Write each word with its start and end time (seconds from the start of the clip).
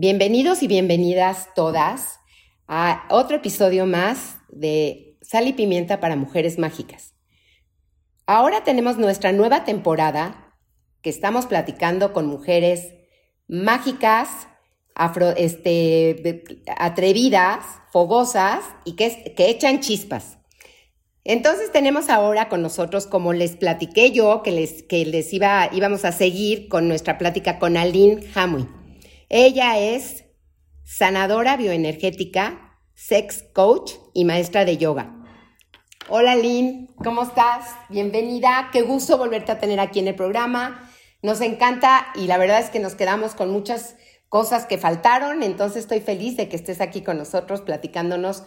Bienvenidos 0.00 0.62
y 0.62 0.68
bienvenidas 0.68 1.48
todas 1.56 2.20
a 2.68 3.02
otro 3.10 3.38
episodio 3.38 3.84
más 3.84 4.36
de 4.48 5.18
Sal 5.22 5.48
y 5.48 5.54
Pimienta 5.54 5.98
para 5.98 6.14
Mujeres 6.14 6.56
Mágicas. 6.56 7.14
Ahora 8.24 8.62
tenemos 8.62 8.96
nuestra 8.96 9.32
nueva 9.32 9.64
temporada 9.64 10.54
que 11.02 11.10
estamos 11.10 11.46
platicando 11.46 12.12
con 12.12 12.26
mujeres 12.26 12.94
mágicas, 13.48 14.46
afro, 14.94 15.30
este, 15.30 16.44
atrevidas, 16.76 17.64
fogosas 17.90 18.60
y 18.84 18.94
que, 18.94 19.34
que 19.36 19.50
echan 19.50 19.80
chispas. 19.80 20.38
Entonces 21.24 21.72
tenemos 21.72 22.08
ahora 22.08 22.48
con 22.48 22.62
nosotros, 22.62 23.08
como 23.08 23.32
les 23.32 23.56
platiqué 23.56 24.12
yo, 24.12 24.44
que 24.44 24.52
les, 24.52 24.84
que 24.84 25.04
les 25.04 25.32
iba, 25.32 25.68
íbamos 25.72 26.04
a 26.04 26.12
seguir 26.12 26.68
con 26.68 26.86
nuestra 26.86 27.18
plática 27.18 27.58
con 27.58 27.76
Aline 27.76 28.22
Hamui. 28.36 28.77
Ella 29.30 29.78
es 29.78 30.24
sanadora 30.84 31.58
bioenergética, 31.58 32.78
sex 32.94 33.44
coach 33.52 33.92
y 34.14 34.24
maestra 34.24 34.64
de 34.64 34.78
yoga. 34.78 35.22
Hola 36.08 36.34
Lynn, 36.34 36.94
¿cómo 37.04 37.24
estás? 37.24 37.76
Bienvenida, 37.90 38.70
qué 38.72 38.80
gusto 38.80 39.18
volverte 39.18 39.52
a 39.52 39.58
tener 39.58 39.80
aquí 39.80 39.98
en 39.98 40.08
el 40.08 40.14
programa. 40.14 40.90
Nos 41.20 41.42
encanta 41.42 42.06
y 42.14 42.26
la 42.26 42.38
verdad 42.38 42.60
es 42.60 42.70
que 42.70 42.80
nos 42.80 42.94
quedamos 42.94 43.34
con 43.34 43.50
muchas 43.50 43.96
cosas 44.30 44.64
que 44.64 44.78
faltaron, 44.78 45.42
entonces 45.42 45.82
estoy 45.82 46.00
feliz 46.00 46.38
de 46.38 46.48
que 46.48 46.56
estés 46.56 46.80
aquí 46.80 47.02
con 47.02 47.18
nosotros 47.18 47.60
platicándonos 47.60 48.44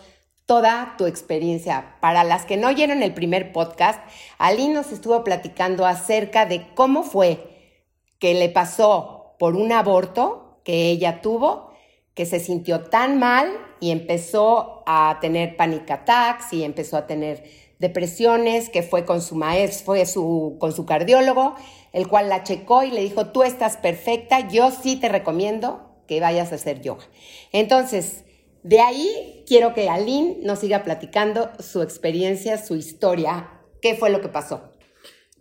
toda 0.48 0.96
tu 0.98 1.06
experiencia. 1.06 1.98
Para 2.02 2.24
las 2.24 2.46
que 2.46 2.58
no 2.58 2.70
oyeron 2.70 3.04
el 3.04 3.14
primer 3.14 3.54
podcast, 3.54 4.00
Aline 4.40 4.74
nos 4.74 4.92
estuvo 4.92 5.24
platicando 5.24 5.86
acerca 5.86 6.48
de 6.48 6.74
cómo 6.74 7.04
fue 7.04 7.84
que 8.18 8.34
le 8.34 8.50
pasó 8.50 9.36
por 9.38 9.56
un 9.56 9.72
aborto 9.72 10.51
que 10.64 10.90
ella 10.90 11.22
tuvo, 11.22 11.72
que 12.14 12.26
se 12.26 12.40
sintió 12.40 12.82
tan 12.82 13.20
mal 13.20 13.52
y 13.80 13.92
empezó 13.92 14.84
a 14.86 15.18
tener 15.22 15.56
panic 15.56 15.90
attacks 15.90 16.54
y 16.54 16.64
empezó 16.64 16.98
a 16.98 17.08
tener 17.08 17.44
depresiones, 17.80 18.70
que 18.70 18.84
fue 18.84 19.06
con 19.06 19.22
su 19.22 19.36
maestro, 19.36 19.86
fue 19.86 20.06
su, 20.06 20.58
con 20.60 20.72
su 20.72 20.86
cardiólogo, 20.86 21.56
el 21.94 22.08
cual 22.08 22.30
la 22.30 22.44
checó 22.44 22.84
y 22.84 22.92
le 22.92 23.02
dijo, 23.02 23.28
tú 23.28 23.44
estás 23.44 23.78
perfecta, 23.78 24.48
yo 24.50 24.70
sí 24.72 24.98
te 24.98 25.10
recomiendo 25.10 25.92
que 26.08 26.20
vayas 26.20 26.52
a 26.52 26.56
hacer 26.56 26.82
yoga. 26.82 27.06
Entonces, 27.52 28.24
de 28.64 28.80
ahí 28.80 29.44
quiero 29.48 29.74
que 29.74 29.90
Aline 29.90 30.38
nos 30.44 30.60
siga 30.60 30.84
platicando 30.84 31.50
su 31.60 31.82
experiencia, 31.82 32.64
su 32.64 32.76
historia, 32.76 33.50
qué 33.82 33.96
fue 33.96 34.12
lo 34.12 34.22
que 34.22 34.30
pasó. 34.30 34.72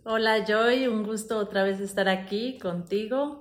Hola 0.03 0.43
Joy, 0.43 0.87
un 0.87 1.03
gusto 1.03 1.37
otra 1.37 1.61
vez 1.61 1.79
estar 1.79 2.09
aquí 2.09 2.57
contigo. 2.57 3.40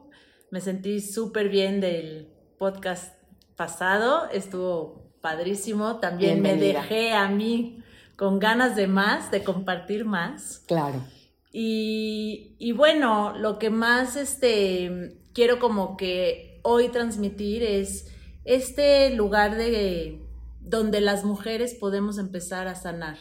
Me 0.50 0.60
sentí 0.60 1.00
súper 1.00 1.48
bien 1.48 1.80
del 1.80 2.28
podcast 2.58 3.14
pasado, 3.56 4.28
estuvo 4.30 5.12
padrísimo. 5.20 5.96
También 5.96 6.42
me 6.42 6.56
dejé 6.56 7.12
a 7.12 7.28
mí 7.28 7.82
con 8.16 8.38
ganas 8.38 8.74
de 8.74 8.86
más, 8.86 9.30
de 9.30 9.44
compartir 9.44 10.04
más. 10.04 10.64
Claro. 10.66 11.04
Y, 11.52 12.56
y 12.58 12.72
bueno, 12.72 13.36
lo 13.36 13.58
que 13.58 13.70
más 13.70 14.16
este, 14.16 15.18
quiero 15.32 15.58
como 15.58 15.96
que 15.96 16.60
hoy 16.62 16.88
transmitir 16.88 17.62
es 17.62 18.08
este 18.44 19.10
lugar 19.14 19.56
de 19.56 20.20
donde 20.60 21.00
las 21.00 21.24
mujeres 21.24 21.74
podemos 21.74 22.18
empezar 22.18 22.68
a 22.68 22.74
sanar. 22.74 23.18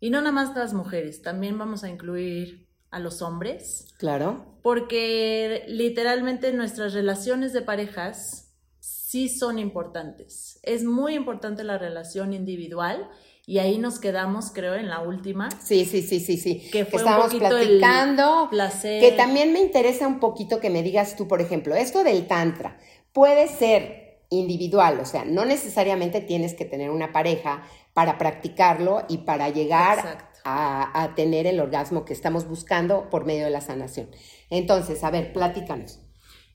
Y 0.00 0.10
no 0.10 0.18
nada 0.18 0.32
más 0.32 0.56
las 0.56 0.74
mujeres, 0.74 1.22
también 1.22 1.58
vamos 1.58 1.84
a 1.84 1.88
incluir 1.88 2.66
a 2.92 3.00
los 3.00 3.22
hombres. 3.22 3.86
Claro. 3.98 4.44
Porque 4.62 5.64
literalmente 5.66 6.52
nuestras 6.52 6.92
relaciones 6.92 7.52
de 7.52 7.62
parejas 7.62 8.52
sí 8.78 9.28
son 9.28 9.58
importantes. 9.58 10.60
Es 10.62 10.84
muy 10.84 11.14
importante 11.14 11.64
la 11.64 11.78
relación 11.78 12.32
individual 12.32 13.08
y 13.44 13.58
ahí 13.58 13.78
nos 13.78 13.98
quedamos, 13.98 14.52
creo, 14.52 14.74
en 14.74 14.88
la 14.88 15.00
última. 15.00 15.48
Sí, 15.60 15.84
sí, 15.84 16.02
sí, 16.02 16.20
sí, 16.20 16.36
sí. 16.36 16.68
Que 16.70 16.84
fue 16.84 17.00
Estamos 17.00 17.34
platicando. 17.34 18.48
placer. 18.50 19.00
Que 19.00 19.12
también 19.12 19.52
me 19.52 19.60
interesa 19.60 20.06
un 20.06 20.20
poquito 20.20 20.60
que 20.60 20.70
me 20.70 20.82
digas 20.82 21.16
tú, 21.16 21.26
por 21.26 21.40
ejemplo, 21.40 21.74
esto 21.74 22.04
del 22.04 22.28
tantra 22.28 22.78
puede 23.12 23.48
ser 23.48 24.22
individual, 24.30 24.98
o 25.00 25.04
sea, 25.04 25.24
no 25.26 25.44
necesariamente 25.44 26.20
tienes 26.22 26.54
que 26.54 26.64
tener 26.64 26.90
una 26.90 27.12
pareja 27.12 27.64
para 27.92 28.16
practicarlo 28.16 29.04
y 29.08 29.18
para 29.18 29.50
llegar 29.50 30.31
a, 30.44 31.12
tener 31.16 31.46
el 31.46 31.60
orgasmo 31.60 32.04
que 32.04 32.12
estamos 32.12 32.46
buscando 32.48 33.10
por 33.10 33.24
medio 33.24 33.44
de 33.44 33.50
la 33.50 33.60
sanación. 33.60 34.08
Entonces, 34.50 35.04
a 35.04 35.10
ver, 35.10 35.32
platícanos. 35.32 36.00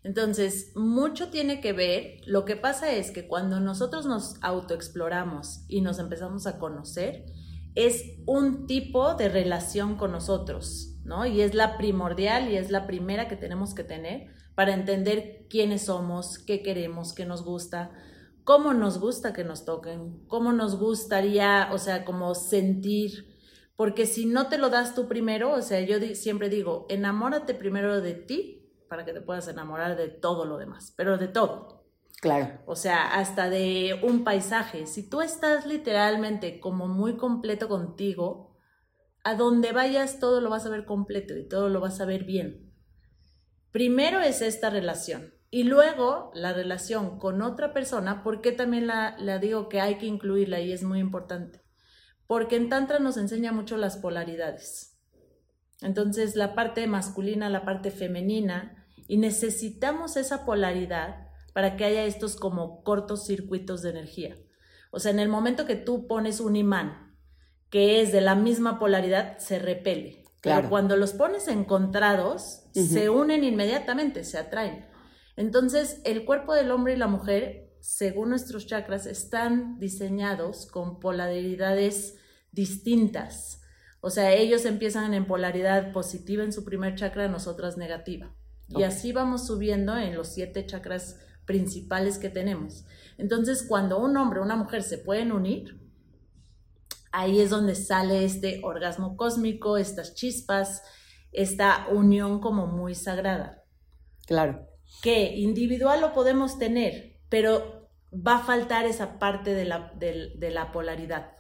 Entonces, 0.04 0.72
mucho 0.76 1.30
tiene 1.30 1.60
que 1.60 1.74
ver, 1.74 2.22
lo 2.26 2.46
que 2.46 2.56
pasa 2.56 2.92
es 2.92 3.12
que 3.12 3.28
cuando 3.28 3.60
nosotros 3.60 4.06
nos 4.06 4.36
autoexploramos 4.42 5.66
y 5.68 5.82
nos 5.82 6.00
empezamos 6.00 6.48
a 6.48 6.60
conocer, 6.60 7.26
es 7.76 8.04
un 8.26 8.68
tipo 8.68 9.16
de 9.16 9.30
relación 9.30 9.98
con 9.98 10.12
nosotros, 10.12 10.96
¿no? 11.04 11.26
Y 11.26 11.42
es 11.42 11.54
la 11.54 11.78
primordial 11.78 12.52
y 12.52 12.58
es 12.58 12.72
la 12.72 12.88
primera 12.88 13.28
que 13.28 13.36
tenemos 13.36 13.74
que 13.76 13.84
tener 13.84 14.28
para 14.56 14.74
entender 14.74 15.46
quiénes 15.50 15.84
somos, 15.84 16.40
qué 16.40 16.64
queremos, 16.64 17.14
qué 17.14 17.26
nos 17.26 17.44
gusta, 17.44 17.92
cómo 18.44 18.74
nos 18.74 19.00
gusta 19.00 19.34
que 19.34 19.44
nos 19.44 19.66
toquen, 19.66 20.24
cómo 20.28 20.54
nos 20.54 20.80
gustaría, 20.80 21.70
o 21.72 21.78
sea, 21.78 22.06
como 22.06 22.34
sentir 22.34 23.37
porque 23.78 24.08
si 24.08 24.26
no 24.26 24.50
te 24.50 24.58
lo 24.58 24.70
das 24.70 24.96
tú 24.96 25.08
primero, 25.08 25.54
o 25.54 25.62
sea, 25.62 25.80
yo 25.82 26.00
siempre 26.16 26.50
digo, 26.50 26.88
enamórate 26.90 27.54
primero 27.54 28.02
de 28.02 28.16
ti 28.16 28.74
para 28.90 29.06
que 29.06 29.14
te 29.14 29.22
puedas 29.22 29.48
enamorar 29.48 29.96
de 29.96 30.08
todo 30.08 30.46
lo 30.46 30.58
demás, 30.58 30.94
pero 30.98 31.18
de 31.20 31.28
todo. 31.28 31.86
Claro. 32.20 32.60
O 32.66 32.76
sea, 32.76 33.14
hasta 33.14 33.52
de 33.52 34.00
un 34.02 34.24
paisaje. 34.24 34.88
Si 34.88 35.08
tú 35.08 35.22
estás 35.22 35.68
literalmente 35.68 36.60
como 36.60 36.88
muy 36.88 37.18
completo 37.18 37.70
contigo, 37.70 38.58
a 39.24 39.36
donde 39.36 39.72
vayas 39.74 40.20
todo 40.20 40.42
lo 40.42 40.50
vas 40.50 40.66
a 40.66 40.70
ver 40.70 40.86
completo 40.86 41.38
y 41.38 41.48
todo 41.48 41.70
lo 41.70 41.80
vas 41.80 42.02
a 42.02 42.06
ver 42.06 42.24
bien. 42.24 42.74
Primero 43.72 44.22
es 44.22 44.42
esta 44.42 44.72
relación 44.72 45.36
y 45.52 45.66
luego 45.66 46.32
la 46.34 46.52
relación 46.52 47.20
con 47.20 47.44
otra 47.44 47.74
persona, 47.74 48.24
porque 48.24 48.52
también 48.52 48.88
la, 48.88 49.16
la 49.20 49.38
digo 49.38 49.70
que 49.70 49.82
hay 49.82 50.00
que 50.00 50.08
incluirla 50.08 50.62
y 50.62 50.72
es 50.72 50.82
muy 50.82 51.00
importante 51.00 51.67
porque 52.28 52.58
en 52.58 52.70
Tantra 52.70 53.00
nos 53.00 53.18
enseña 53.18 53.52
mucho 53.52 53.78
las 53.78 53.98
polaridades. 53.98 55.00
Entonces, 55.82 56.36
la 56.36 56.56
parte 56.56 56.86
masculina, 56.88 57.50
la 57.50 57.66
parte 57.66 57.92
femenina, 57.92 58.86
y 59.08 59.18
necesitamos 59.18 60.18
esa 60.18 60.46
polaridad 60.46 61.28
para 61.54 61.78
que 61.78 61.86
haya 61.86 62.04
estos 62.04 62.36
como 62.36 62.84
cortos 62.84 63.26
circuitos 63.26 63.82
de 63.82 63.92
energía. 63.92 64.38
O 64.92 65.00
sea, 65.00 65.12
en 65.12 65.20
el 65.20 65.30
momento 65.30 65.66
que 65.66 65.76
tú 65.76 66.08
pones 66.08 66.40
un 66.40 66.56
imán 66.56 67.08
que 67.70 68.02
es 68.02 68.12
de 68.12 68.22
la 68.22 68.36
misma 68.36 68.80
polaridad, 68.80 69.38
se 69.40 69.60
repele. 69.60 70.24
Claro. 70.42 70.62
Pero 70.62 70.70
cuando 70.70 70.96
los 70.96 71.14
pones 71.14 71.48
encontrados, 71.48 72.64
se 72.74 73.10
unen 73.10 73.44
inmediatamente, 73.44 74.24
se 74.24 74.38
atraen. 74.38 74.86
Entonces, 75.36 76.02
el 76.06 76.24
cuerpo 76.26 76.54
del 76.54 76.72
hombre 76.72 76.94
y 76.94 76.98
la 76.98 77.08
mujer 77.08 77.67
según 77.88 78.32
nuestros 78.32 78.68
chakras, 78.68 79.06
están 79.06 79.80
diseñados 79.80 80.66
con 80.66 81.00
polaridades 81.00 82.18
distintas. 82.52 83.62
O 84.02 84.10
sea, 84.10 84.34
ellos 84.34 84.66
empiezan 84.66 85.14
en 85.14 85.26
polaridad 85.26 85.94
positiva 85.94 86.44
en 86.44 86.52
su 86.52 86.66
primer 86.66 86.96
chakra, 86.96 87.30
nosotras 87.30 87.78
negativa. 87.78 88.36
Y 88.68 88.84
así 88.84 89.14
vamos 89.14 89.48
subiendo 89.48 89.98
en 89.98 90.16
los 90.16 90.28
siete 90.28 90.66
chakras 90.66 91.18
principales 91.46 92.18
que 92.18 92.30
tenemos. 92.30 92.84
Entonces, 93.18 93.64
cuando 93.66 94.00
un 94.00 94.18
hombre 94.18 94.42
o 94.42 94.44
una 94.44 94.58
mujer 94.58 94.84
se 94.84 94.98
pueden 94.98 95.32
unir, 95.32 95.80
ahí 97.14 97.40
es 97.40 97.50
donde 97.50 97.74
sale 97.74 98.26
este 98.26 98.60
orgasmo 98.66 99.16
cósmico, 99.16 99.78
estas 99.78 100.14
chispas, 100.14 100.84
esta 101.32 101.88
unión 101.90 102.42
como 102.42 102.68
muy 102.68 102.96
sagrada. 102.96 103.64
Claro. 104.26 104.68
Que 105.02 105.38
individual 105.38 106.02
lo 106.02 106.12
podemos 106.12 106.60
tener, 106.60 107.22
pero 107.30 107.77
va 108.12 108.38
a 108.38 108.44
faltar 108.44 108.86
esa 108.86 109.20
parte 109.20 109.54
de 109.54 109.66
la, 109.66 109.92
de, 109.96 110.52
la 110.52 110.72
polaridad. 110.72 111.32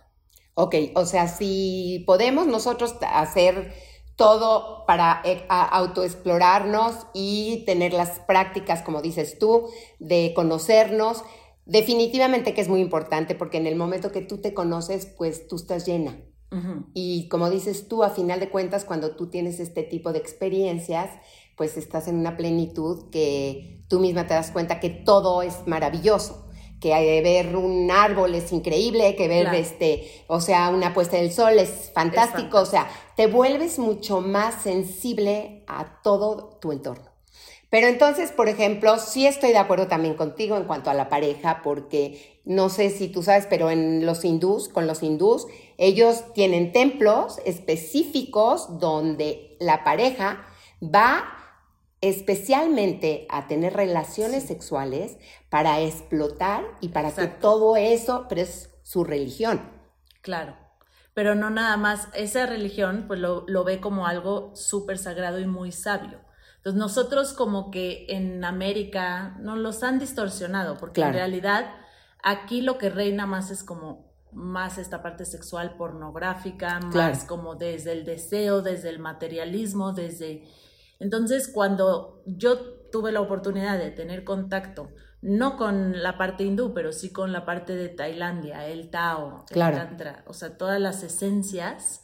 Ok, 0.53 0.75
o 0.95 1.05
sea, 1.05 1.27
si 1.27 2.03
podemos 2.07 2.47
nosotros 2.47 2.95
hacer 3.01 3.73
todo 4.15 4.85
para 4.87 5.21
eh, 5.23 5.45
autoexplorarnos 5.47 6.95
y 7.13 7.63
tener 7.65 7.93
las 7.93 8.19
prácticas, 8.19 8.81
como 8.81 9.01
dices 9.01 9.37
tú, 9.37 9.69
de 9.99 10.33
conocernos, 10.35 11.23
definitivamente 11.65 12.53
que 12.53 12.61
es 12.61 12.69
muy 12.69 12.81
importante 12.81 13.35
porque 13.35 13.57
en 13.57 13.67
el 13.67 13.75
momento 13.75 14.11
que 14.11 14.21
tú 14.21 14.39
te 14.39 14.53
conoces, 14.53 15.05
pues 15.05 15.47
tú 15.47 15.57
estás 15.57 15.85
llena. 15.85 16.19
Y 16.93 17.27
como 17.27 17.49
dices 17.49 17.89
tú, 17.89 18.03
a 18.03 18.09
final 18.09 18.39
de 18.39 18.49
cuentas, 18.49 18.85
cuando 18.85 19.17
tú 19.17 19.29
tienes 19.29 19.59
este 19.59 19.83
tipo 19.83 20.13
de 20.13 20.19
experiencias, 20.19 21.09
pues 21.57 21.75
estás 21.75 22.07
en 22.07 22.15
una 22.15 22.37
plenitud 22.37 23.09
que 23.09 23.83
tú 23.89 23.99
misma 23.99 24.27
te 24.27 24.33
das 24.33 24.51
cuenta 24.51 24.79
que 24.79 24.89
todo 24.89 25.41
es 25.41 25.67
maravilloso 25.67 26.46
que 26.79 27.21
ver 27.21 27.55
un 27.55 27.89
árbol 27.89 28.35
es 28.35 28.51
increíble, 28.51 29.15
que 29.15 29.27
ver 29.27 29.53
este, 29.55 30.23
o 30.27 30.39
sea, 30.39 30.69
una 30.69 30.93
puesta 30.93 31.17
del 31.17 31.31
sol 31.31 31.57
es 31.57 31.91
fantástico, 31.93 32.59
o 32.59 32.65
sea, 32.65 32.87
te 33.15 33.27
vuelves 33.27 33.79
mucho 33.79 34.21
más 34.21 34.61
sensible 34.61 35.63
a 35.67 36.01
todo 36.03 36.57
tu 36.61 36.71
entorno. 36.71 37.09
Pero 37.69 37.87
entonces, 37.87 38.31
por 38.31 38.47
ejemplo, 38.47 38.97
sí 38.97 39.27
estoy 39.27 39.49
de 39.49 39.57
acuerdo 39.57 39.87
también 39.87 40.13
contigo 40.13 40.55
en 40.55 40.63
cuanto 40.63 40.89
a 40.89 40.93
la 40.93 41.09
pareja, 41.09 41.61
porque 41.63 42.39
no 42.45 42.69
sé 42.69 42.89
si 42.89 43.09
tú 43.09 43.23
sabes, 43.23 43.45
pero 43.49 43.69
en 43.69 44.05
los 44.05 44.23
hindús, 44.23 44.69
con 44.69 44.87
los 44.87 45.03
hindús, 45.03 45.47
ellos 45.77 46.33
tienen 46.33 46.71
templos 46.71 47.39
específicos 47.43 48.79
donde 48.79 49.57
la 49.59 49.83
pareja 49.83 50.45
va 50.81 51.25
especialmente 52.01 53.25
a 53.29 53.47
tener 53.47 53.73
relaciones 53.73 54.43
sexuales 54.43 55.17
para 55.49 55.81
explotar 55.81 56.63
y 56.81 56.89
para 56.89 57.11
que 57.13 57.27
todo 57.27 57.75
eso, 57.75 58.25
pero 58.29 58.41
es 58.41 58.69
su 58.83 59.03
religión. 59.03 59.61
Claro, 60.21 60.55
pero 61.13 61.33
no 61.33 61.49
nada 61.49 61.77
más, 61.77 62.09
esa 62.13 62.45
religión 62.45 63.05
pues 63.07 63.19
lo, 63.19 63.45
lo 63.47 63.63
ve 63.63 63.79
como 63.79 64.05
algo 64.05 64.55
súper 64.55 64.97
sagrado 64.97 65.39
y 65.39 65.47
muy 65.47 65.71
sabio. 65.71 66.21
Entonces 66.57 66.79
nosotros 66.79 67.33
como 67.33 67.71
que 67.71 68.05
en 68.09 68.43
América 68.43 69.35
nos 69.39 69.57
los 69.57 69.83
han 69.83 69.99
distorsionado, 69.99 70.77
porque 70.77 71.01
en 71.01 71.13
realidad 71.13 71.73
aquí 72.23 72.61
lo 72.61 72.77
que 72.77 72.89
reina 72.89 73.25
más 73.25 73.51
es 73.51 73.63
como 73.63 74.07
más 74.33 74.77
esta 74.77 75.01
parte 75.01 75.25
sexual 75.25 75.75
pornográfica, 75.77 76.79
más 76.79 77.23
como 77.23 77.55
desde 77.55 77.93
el 77.93 78.05
deseo, 78.05 78.61
desde 78.61 78.89
el 78.89 78.99
materialismo, 78.99 79.93
desde... 79.93 80.43
Entonces 80.99 81.47
cuando 81.47 82.21
yo 82.25 82.57
tuve 82.91 83.11
la 83.11 83.21
oportunidad 83.21 83.77
de 83.77 83.91
tener 83.91 84.23
contacto, 84.23 84.89
no 85.21 85.57
con 85.57 86.01
la 86.01 86.17
parte 86.17 86.43
hindú, 86.43 86.73
pero 86.73 86.91
sí 86.91 87.11
con 87.11 87.31
la 87.31 87.45
parte 87.45 87.75
de 87.75 87.89
Tailandia, 87.89 88.67
el 88.67 88.89
Tao, 88.89 89.45
el 89.49 89.59
Tantra, 89.59 90.23
o 90.27 90.33
sea, 90.33 90.57
todas 90.57 90.79
las 90.79 91.03
esencias, 91.03 92.03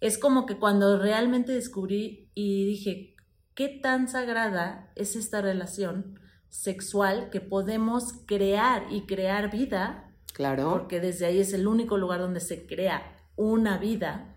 es 0.00 0.18
como 0.18 0.46
que 0.46 0.58
cuando 0.58 0.98
realmente 0.98 1.52
descubrí 1.52 2.30
y 2.34 2.66
dije, 2.66 3.14
qué 3.54 3.68
tan 3.68 4.08
sagrada 4.08 4.90
es 4.96 5.16
esta 5.16 5.40
relación 5.40 6.18
sexual 6.48 7.30
que 7.30 7.40
podemos 7.40 8.12
crear 8.26 8.86
y 8.90 9.06
crear 9.06 9.50
vida. 9.50 10.12
Claro. 10.32 10.70
Porque 10.70 11.00
desde 11.00 11.26
ahí 11.26 11.40
es 11.40 11.52
el 11.52 11.66
único 11.66 11.96
lugar 11.96 12.20
donde 12.20 12.40
se 12.40 12.66
crea 12.66 13.02
una 13.36 13.78
vida. 13.78 14.33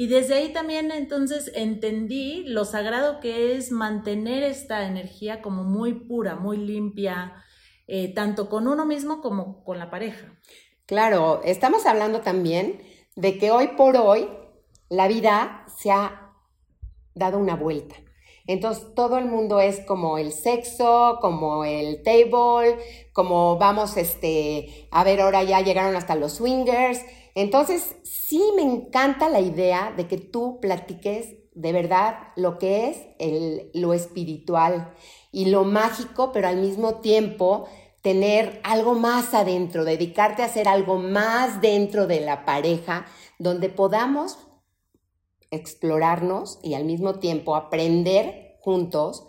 Y 0.00 0.06
desde 0.06 0.34
ahí 0.34 0.52
también 0.52 0.92
entonces 0.92 1.50
entendí 1.56 2.44
lo 2.46 2.64
sagrado 2.64 3.18
que 3.18 3.56
es 3.56 3.72
mantener 3.72 4.44
esta 4.44 4.86
energía 4.86 5.42
como 5.42 5.64
muy 5.64 5.92
pura, 5.92 6.36
muy 6.36 6.56
limpia, 6.56 7.42
eh, 7.88 8.14
tanto 8.14 8.48
con 8.48 8.68
uno 8.68 8.86
mismo 8.86 9.20
como 9.20 9.64
con 9.64 9.76
la 9.76 9.90
pareja. 9.90 10.38
Claro, 10.86 11.40
estamos 11.42 11.84
hablando 11.84 12.20
también 12.20 12.80
de 13.16 13.38
que 13.38 13.50
hoy 13.50 13.70
por 13.76 13.96
hoy 13.96 14.28
la 14.88 15.08
vida 15.08 15.66
se 15.76 15.90
ha 15.90 16.32
dado 17.16 17.36
una 17.36 17.56
vuelta. 17.56 17.96
Entonces 18.46 18.94
todo 18.94 19.18
el 19.18 19.24
mundo 19.24 19.58
es 19.58 19.80
como 19.80 20.16
el 20.16 20.30
sexo, 20.30 21.18
como 21.20 21.64
el 21.64 22.04
table, 22.04 22.78
como 23.12 23.58
vamos 23.58 23.96
este, 23.96 24.86
a 24.92 25.02
ver, 25.02 25.22
ahora 25.22 25.42
ya 25.42 25.60
llegaron 25.60 25.96
hasta 25.96 26.14
los 26.14 26.34
swingers. 26.34 27.00
Entonces 27.40 27.94
sí 28.02 28.42
me 28.56 28.62
encanta 28.62 29.28
la 29.28 29.40
idea 29.40 29.94
de 29.96 30.08
que 30.08 30.18
tú 30.18 30.58
platiques 30.60 31.36
de 31.54 31.72
verdad 31.72 32.32
lo 32.34 32.58
que 32.58 32.88
es 32.88 32.98
el, 33.20 33.70
lo 33.74 33.94
espiritual 33.94 34.92
y 35.30 35.44
lo 35.44 35.62
mágico, 35.62 36.32
pero 36.32 36.48
al 36.48 36.56
mismo 36.56 36.96
tiempo 36.96 37.68
tener 38.02 38.60
algo 38.64 38.94
más 38.94 39.34
adentro, 39.34 39.84
dedicarte 39.84 40.42
a 40.42 40.46
hacer 40.46 40.66
algo 40.66 40.98
más 40.98 41.60
dentro 41.60 42.08
de 42.08 42.22
la 42.22 42.44
pareja, 42.44 43.06
donde 43.38 43.68
podamos 43.68 44.38
explorarnos 45.52 46.58
y 46.64 46.74
al 46.74 46.86
mismo 46.86 47.20
tiempo 47.20 47.54
aprender 47.54 48.56
juntos 48.58 49.28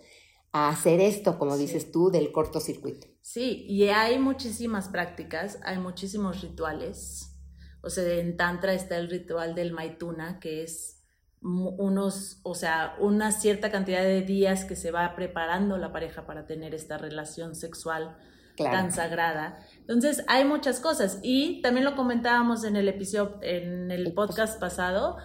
a 0.52 0.70
hacer 0.70 1.00
esto, 1.00 1.38
como 1.38 1.58
dices 1.58 1.92
tú, 1.92 2.10
del 2.10 2.32
cortocircuito. 2.32 3.06
Sí, 3.22 3.68
y 3.70 3.90
hay 3.90 4.18
muchísimas 4.18 4.90
prácticas, 4.90 5.60
hay 5.64 5.78
muchísimos 5.78 6.42
rituales. 6.42 7.36
O 7.82 7.90
sea, 7.90 8.04
en 8.14 8.38
Tantra 8.38 8.74
está 8.74 8.98
el 8.98 9.10
ritual 9.10 9.56
del 9.56 9.72
Maituna, 9.72 10.40
que 10.40 10.64
es 10.64 11.00
unos, 11.42 12.40
o 12.44 12.54
sea, 12.54 12.96
una 13.00 13.32
cierta 13.32 13.72
cantidad 13.72 14.02
de 14.02 14.22
días 14.22 14.66
que 14.66 14.76
se 14.76 14.92
va 14.92 15.16
preparando 15.16 15.78
la 15.78 15.94
pareja 15.94 16.26
para 16.26 16.46
tener 16.46 16.76
esta 16.76 16.98
relación 16.98 17.56
sexual 17.56 18.18
tan 18.58 18.92
sagrada. 18.92 19.60
Entonces, 19.82 20.26
hay 20.28 20.44
muchas 20.44 20.82
cosas. 20.82 21.20
Y 21.24 21.62
también 21.62 21.86
lo 21.86 21.96
comentábamos 21.96 22.66
en 22.66 22.76
el 22.76 22.90
episodio, 22.90 23.40
en 23.42 23.90
el 23.90 24.14
podcast 24.14 24.60
pasado, 24.60 25.16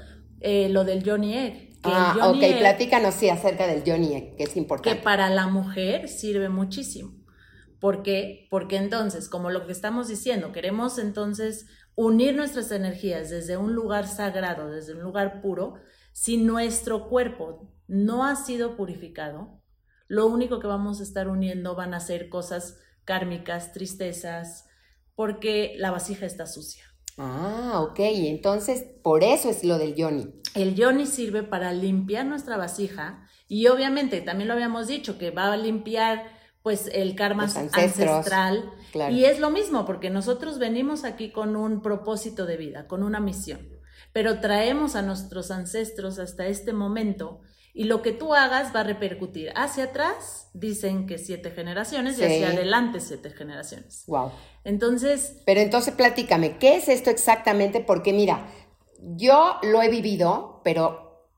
eh, 0.41 0.69
lo 0.69 0.85
del 0.85 1.09
Johnny 1.09 1.37
Egg. 1.37 1.71
ah, 1.83 2.31
ok, 2.31 2.59
platícanos 2.59 3.15
sí 3.15 3.29
acerca 3.29 3.67
del 3.67 3.83
Johnny 3.85 4.15
Egg, 4.15 4.37
que 4.37 4.45
es 4.45 4.57
importante. 4.57 4.97
Que 4.97 5.03
para 5.03 5.31
la 5.31 5.49
mujer 5.49 6.09
sirve 6.09 6.49
muchísimo. 6.49 7.24
¿Por 7.85 8.03
qué? 8.03 8.47
Porque 8.49 8.77
entonces, 8.77 9.29
como 9.29 9.51
lo 9.51 9.67
que 9.67 9.73
estamos 9.73 10.09
diciendo, 10.09 10.53
queremos 10.53 10.97
entonces 10.97 11.67
unir 11.95 12.35
nuestras 12.35 12.71
energías 12.71 13.29
desde 13.29 13.59
un 13.59 13.75
lugar 13.75 14.09
sagrado, 14.09 14.71
desde 14.71 14.95
un 14.95 15.03
lugar 15.03 15.43
puro, 15.43 15.75
si 16.15 16.39
nuestro 16.39 17.11
cuerpo 17.11 17.71
no 17.87 18.25
ha 18.25 18.37
sido 18.37 18.79
purificado, 18.79 19.61
lo 20.09 20.27
único 20.29 20.61
que 20.61 20.67
vamos 20.67 20.99
a 20.99 21.03
estar 21.03 21.29
uniendo 21.29 21.75
van 21.75 21.93
a 21.93 22.01
ser 22.01 22.31
cosas 22.31 22.79
kármicas, 23.05 23.75
tristezas, 23.75 24.65
porque 25.15 25.75
la 25.77 25.91
vasija 25.91 26.25
está 26.25 26.47
sucia. 26.47 26.85
Ah, 27.19 27.87
ok. 27.87 27.99
Entonces, 28.01 28.83
por 29.03 29.23
eso 29.23 29.51
es 29.51 29.63
lo 29.63 29.77
del 29.77 29.95
yoni. 29.95 30.33
El 30.55 30.75
yoni 30.75 31.05
sirve 31.05 31.43
para 31.43 31.75
limpiar 31.75 32.25
nuestra 32.25 32.57
vasija 32.57 33.29
y 33.47 33.67
obviamente 33.67 34.23
también 34.23 34.49
lo 34.49 34.55
habíamos 34.55 34.87
dicho 34.87 35.19
que 35.19 35.31
va 35.31 35.53
a 35.53 35.57
limpiar 35.59 36.44
pues 36.65 36.89
el 36.95 37.15
karma 37.15 37.45
ancestral. 37.45 38.73
Y 39.11 39.27
es 39.27 39.39
lo 39.39 39.51
mismo 39.51 39.85
porque 39.85 40.09
nosotros 40.09 40.59
venimos 40.59 41.05
aquí 41.05 41.31
con 41.31 41.57
un 41.57 41.83
propósito 41.83 42.47
de 42.47 42.57
vida, 42.57 42.87
con 42.89 43.03
una 43.03 43.21
misión, 43.21 43.69
pero 44.15 44.41
traemos 44.41 44.97
a 44.97 45.03
nuestros 45.03 45.51
ancestros 45.51 46.19
hasta 46.19 46.47
este 46.47 46.73
momento 46.73 47.43
y 47.75 47.85
lo 47.85 48.01
que 48.01 48.13
tú 48.13 48.35
hagas 48.35 48.75
va 48.75 48.81
a 48.81 48.85
repercutir 48.85 49.53
hacia 49.57 49.85
atrás, 49.85 50.49
dicen 50.55 51.07
que 51.07 51.19
siete 51.19 51.51
generaciones, 51.51 52.19
y 52.19 52.25
hacia 52.25 52.49
adelante 52.49 53.01
siete 53.01 53.29
generaciones. 53.29 54.05
Wow. 54.07 54.31
Entonces. 54.65 55.43
Pero 55.45 55.61
entonces 55.61 55.93
platícame, 55.93 56.57
¿qué 56.57 56.77
es 56.77 56.89
esto 56.89 57.11
exactamente? 57.11 57.81
Porque 57.81 58.15
mira, 58.15 58.49
yo 59.01 59.57
lo 59.65 59.83
he 59.83 59.91
vivido, 59.91 60.63
pero 60.65 61.29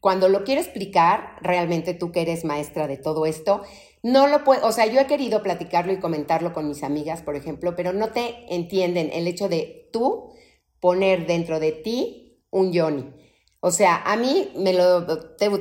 cuando 0.00 0.28
lo 0.28 0.44
quiero 0.44 0.60
explicar, 0.60 1.36
realmente 1.40 1.94
tú 1.94 2.12
que 2.12 2.20
eres 2.20 2.44
maestra 2.44 2.86
de 2.86 2.98
todo 2.98 3.24
esto, 3.24 3.62
no 4.04 4.26
lo 4.26 4.44
puedo, 4.44 4.66
o 4.66 4.70
sea, 4.70 4.84
yo 4.84 5.00
he 5.00 5.06
querido 5.06 5.42
platicarlo 5.42 5.90
y 5.90 5.98
comentarlo 5.98 6.52
con 6.52 6.68
mis 6.68 6.82
amigas, 6.82 7.22
por 7.22 7.36
ejemplo, 7.36 7.74
pero 7.74 7.94
no 7.94 8.10
te 8.10 8.44
entienden 8.54 9.08
el 9.10 9.26
hecho 9.26 9.48
de 9.48 9.88
tú 9.94 10.34
poner 10.78 11.26
dentro 11.26 11.58
de 11.58 11.72
ti 11.72 12.44
un 12.50 12.70
yoni. 12.70 13.14
O 13.60 13.70
sea, 13.70 14.02
a 14.04 14.16
mí 14.16 14.52
me 14.56 14.74
lo 14.74 15.06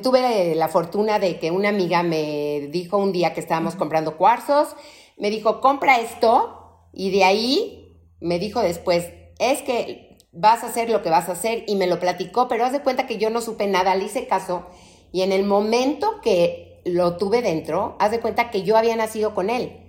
tuve 0.02 0.56
la 0.56 0.68
fortuna 0.68 1.20
de 1.20 1.40
que 1.40 1.52
una 1.52 1.70
amiga 1.70 2.04
me 2.04 2.68
dijo 2.70 2.98
un 2.98 3.14
día 3.14 3.34
que 3.34 3.40
estábamos 3.40 3.76
comprando 3.76 4.18
cuarzos, 4.18 4.76
me 5.18 5.30
dijo, 5.30 5.62
"Compra 5.62 6.02
esto" 6.02 6.90
y 6.92 7.12
de 7.12 7.24
ahí 7.24 7.98
me 8.20 8.40
dijo 8.40 8.60
después, 8.60 9.08
"Es 9.40 9.62
que 9.62 10.18
vas 10.34 10.64
a 10.64 10.68
hacer 10.68 10.90
lo 10.90 11.02
que 11.02 11.10
vas 11.10 11.30
a 11.30 11.32
hacer" 11.32 11.64
y 11.66 11.78
me 11.78 11.88
lo 11.88 11.98
platicó, 11.98 12.50
pero 12.50 12.66
haz 12.66 12.74
de 12.74 12.82
cuenta 12.82 13.08
que 13.08 13.18
yo 13.18 13.30
no 13.30 13.40
supe 13.40 13.68
nada, 13.68 13.96
le 13.96 14.04
hice 14.04 14.28
caso 14.28 14.66
y 15.14 15.22
en 15.22 15.32
el 15.32 15.46
momento 15.46 16.20
que 16.22 16.73
lo 16.86 17.18
tuve 17.18 17.42
dentro, 17.42 17.96
haz 18.00 18.12
de 18.12 18.20
cuenta 18.20 18.52
que 18.52 18.64
yo 18.64 18.78
había 18.78 18.96
nacido 18.96 19.34
con 19.34 19.50
él. 19.50 19.80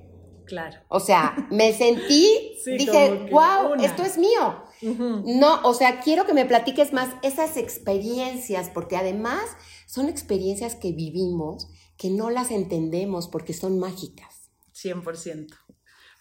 Claro. 0.47 0.79
O 0.89 1.01
sea, 1.01 1.49
me 1.51 1.73
sentí, 1.73 2.57
dije, 2.67 3.29
wow, 3.31 3.75
esto 3.83 4.03
es 4.03 4.19
mío. 4.19 4.63
No, 4.83 5.63
o 5.63 5.73
sea, 5.73 6.01
quiero 6.01 6.27
que 6.27 6.35
me 6.35 6.45
platiques 6.45 6.93
más 6.93 7.09
esas 7.23 7.57
experiencias, 7.57 8.69
porque 8.69 8.97
además 8.97 9.43
son 9.87 10.09
experiencias 10.09 10.75
que 10.75 10.93
vivimos, 10.93 11.69
que 11.97 12.11
no 12.11 12.29
las 12.29 12.51
entendemos 12.51 13.29
porque 13.29 13.55
son 13.55 13.79
mágicas. 13.79 14.51
100%. 14.75 15.57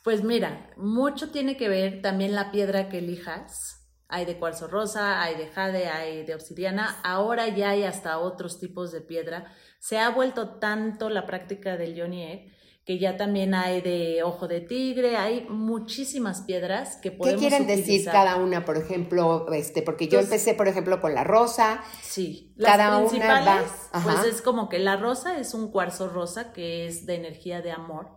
Pues 0.04 0.24
mira, 0.24 0.72
mucho 0.78 1.32
tiene 1.32 1.58
que 1.58 1.70
ver 1.70 2.02
también 2.02 2.36
la 2.36 2.52
piedra 2.52 2.90
que 2.90 3.00
elijas. 3.00 3.83
Hay 4.14 4.26
de 4.26 4.38
cuarzo 4.38 4.68
rosa, 4.68 5.22
hay 5.22 5.36
de 5.36 5.48
jade, 5.48 5.88
hay 5.88 6.24
de 6.24 6.36
obsidiana. 6.36 7.00
Ahora 7.04 7.48
ya 7.48 7.72
hay 7.72 7.84
hasta 7.84 8.20
otros 8.20 8.60
tipos 8.60 8.92
de 8.92 9.02
piedra. 9.02 9.52
Se 9.80 9.98
ha 9.98 10.10
vuelto 10.10 10.60
tanto 10.60 11.10
la 11.10 11.26
práctica 11.26 11.78
del 11.78 11.96
Yoni 11.96 12.52
que 12.86 13.00
ya 13.00 13.16
también 13.16 13.54
hay 13.54 13.82
de 13.82 14.24
ojo 14.24 14.48
de 14.48 14.60
tigre, 14.60 15.16
hay 15.16 15.46
muchísimas 15.50 16.42
piedras 16.42 16.98
que 16.98 17.12
podemos 17.12 17.42
¿Qué 17.42 17.48
quieren 17.48 17.66
decir 17.66 18.04
cada 18.06 18.36
una, 18.36 18.66
por 18.66 18.78
ejemplo? 18.78 19.52
Este, 19.54 19.82
porque 19.82 20.10
yo 20.10 20.20
empecé, 20.20 20.54
por 20.54 20.68
ejemplo, 20.68 21.00
con 21.00 21.16
la 21.16 21.24
rosa. 21.24 21.82
Sí, 22.02 22.54
cada 22.60 22.98
principales, 22.98 23.72
una 23.94 24.04
pues 24.04 24.26
es 24.26 24.42
como 24.42 24.68
que 24.68 24.80
la 24.80 24.98
rosa 24.98 25.40
es 25.40 25.54
un 25.54 25.72
cuarzo 25.72 26.10
rosa 26.10 26.52
que 26.52 26.86
es 26.86 27.06
de 27.06 27.16
energía 27.16 27.62
de 27.62 27.72
amor. 27.72 28.10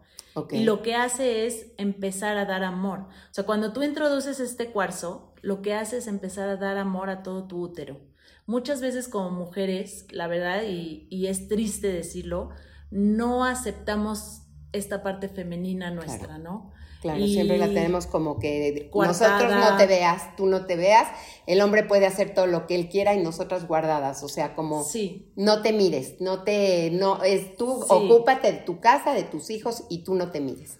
Y 0.50 0.64
lo 0.64 0.82
que 0.82 0.94
hace 0.94 1.46
es 1.46 1.68
empezar 1.78 2.36
a 2.36 2.44
dar 2.44 2.62
amor. 2.62 3.00
O 3.00 3.34
sea, 3.34 3.44
cuando 3.46 3.72
tú 3.72 3.82
introduces 3.82 4.38
este 4.38 4.70
cuarzo, 4.70 5.25
lo 5.42 5.62
que 5.62 5.74
hace 5.74 5.98
es 5.98 6.06
empezar 6.06 6.48
a 6.48 6.56
dar 6.56 6.76
amor 6.76 7.10
a 7.10 7.22
todo 7.22 7.46
tu 7.46 7.60
útero. 7.60 8.00
Muchas 8.46 8.80
veces 8.80 9.08
como 9.08 9.30
mujeres, 9.30 10.06
la 10.10 10.28
verdad, 10.28 10.62
y, 10.68 11.06
y 11.10 11.26
es 11.26 11.48
triste 11.48 11.88
decirlo, 11.88 12.50
no 12.90 13.44
aceptamos 13.44 14.42
esta 14.72 15.02
parte 15.02 15.28
femenina 15.28 15.90
nuestra, 15.90 16.38
¿no? 16.38 16.72
Claro, 17.00 17.24
siempre 17.26 17.58
la 17.58 17.68
tenemos 17.68 18.06
como 18.06 18.38
que 18.38 18.90
nosotros 18.92 19.52
no 19.52 19.76
te 19.76 19.86
veas, 19.86 20.34
tú 20.34 20.46
no 20.46 20.66
te 20.66 20.76
veas, 20.76 21.06
el 21.46 21.60
hombre 21.60 21.84
puede 21.84 22.06
hacer 22.06 22.34
todo 22.34 22.46
lo 22.46 22.66
que 22.66 22.74
él 22.74 22.88
quiera 22.88 23.14
y 23.14 23.22
nosotras 23.22 23.68
guardadas, 23.68 24.22
o 24.22 24.28
sea, 24.28 24.54
como 24.54 24.82
sí. 24.82 25.30
no 25.36 25.62
te 25.62 25.72
mires, 25.72 26.20
no 26.20 26.42
te, 26.42 26.90
no, 26.90 27.22
es 27.22 27.54
tú, 27.56 27.84
ocúpate 27.88 28.50
de 28.50 28.58
tu 28.58 28.80
casa, 28.80 29.12
de 29.12 29.24
tus 29.24 29.50
hijos 29.50 29.84
y 29.88 30.04
tú 30.04 30.14
no 30.14 30.30
te 30.30 30.40
mires. 30.40 30.78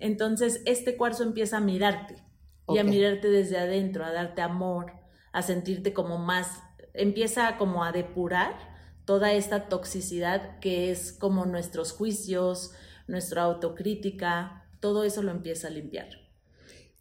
Entonces, 0.00 0.60
este 0.66 0.96
cuarzo 0.96 1.22
empieza 1.22 1.56
a 1.56 1.60
mirarte 1.60 2.23
y 2.68 2.78
a 2.78 2.84
mirarte 2.84 3.28
desde 3.28 3.58
adentro, 3.58 4.04
a 4.04 4.12
darte 4.12 4.42
amor, 4.42 4.92
a 5.32 5.42
sentirte 5.42 5.92
como 5.92 6.18
más, 6.18 6.62
empieza 6.92 7.56
como 7.56 7.84
a 7.84 7.92
depurar 7.92 8.74
toda 9.04 9.32
esta 9.32 9.68
toxicidad 9.68 10.58
que 10.60 10.90
es 10.90 11.12
como 11.12 11.44
nuestros 11.44 11.92
juicios, 11.92 12.72
nuestra 13.06 13.42
autocrítica, 13.42 14.64
todo 14.80 15.04
eso 15.04 15.22
lo 15.22 15.30
empieza 15.30 15.68
a 15.68 15.70
limpiar. 15.70 16.08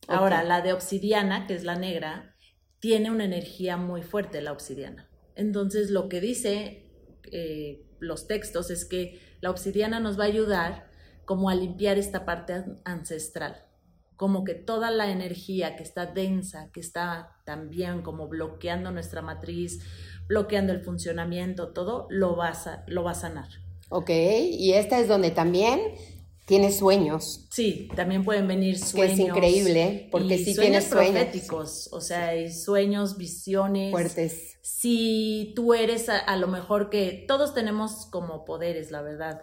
Ahora, 0.08 0.44
la 0.44 0.62
de 0.62 0.74
obsidiana, 0.74 1.48
que 1.48 1.54
es 1.54 1.64
la 1.64 1.76
negra, 1.76 2.36
tiene 2.80 3.10
una 3.10 3.24
energía 3.24 3.78
muy 3.78 4.02
fuerte 4.02 4.42
la 4.42 4.52
obsidiana. 4.52 5.10
Entonces, 5.36 5.90
lo 5.90 6.10
que 6.10 6.20
dice 6.20 6.92
eh, 7.32 7.86
los 8.00 8.28
textos 8.28 8.70
es 8.70 8.86
que 8.86 9.22
la 9.42 9.50
obsidiana 9.50 10.00
nos 10.00 10.20
va 10.20 10.26
a 10.26 10.28
ayudar 10.28 10.90
como 11.26 11.50
a 11.50 11.56
limpiar 11.56 11.98
esta 11.98 12.26
parte 12.26 12.66
ancestral, 12.84 13.66
como 14.16 14.44
que 14.44 14.54
toda 14.54 14.92
la 14.92 15.12
energía 15.12 15.76
que 15.76 15.84
está 15.84 16.06
densa, 16.06 16.70
que 16.72 16.80
está 16.80 17.38
también 17.46 18.02
como 18.02 18.28
bloqueando 18.28 18.92
nuestra 18.92 19.22
matriz, 19.22 19.80
bloqueando 20.28 20.74
el 20.74 20.82
funcionamiento, 20.82 21.74
todo, 21.74 22.08
lo 22.10 22.36
va 22.36 22.50
a, 22.50 22.84
lo 22.88 23.04
va 23.04 23.12
a 23.12 23.16
sanar. 23.16 23.50
Ok, 23.90 24.10
y 24.10 24.74
esta 24.74 25.00
es 25.00 25.08
donde 25.08 25.32
también 25.32 25.80
tiene 26.46 26.72
sueños. 26.72 27.46
Sí, 27.52 27.90
también 27.96 28.24
pueden 28.24 28.48
venir 28.48 28.78
sueños. 28.78 29.18
Que 29.18 29.24
es 29.24 29.30
increíble, 29.30 30.10
porque 30.12 30.38
sí 30.38 30.56
tienes 30.56 30.86
sueños. 30.86 31.14
proféticos, 31.14 31.90
o 31.92 32.02
sea, 32.02 32.30
hay 32.30 32.52
sueños, 32.52 33.18
visiones. 33.18 33.92
Fuertes. 33.92 34.58
Si 34.62 35.54
tú 35.56 35.74
eres 35.74 36.10
a, 36.10 36.36
lo 36.38 36.48
mejor 36.48 36.90
que 36.90 37.26
todos 37.28 37.54
tenemos 37.54 38.08
como 38.08 38.46
poderes, 38.46 38.92
la 38.92 39.02
verdad. 39.02 39.42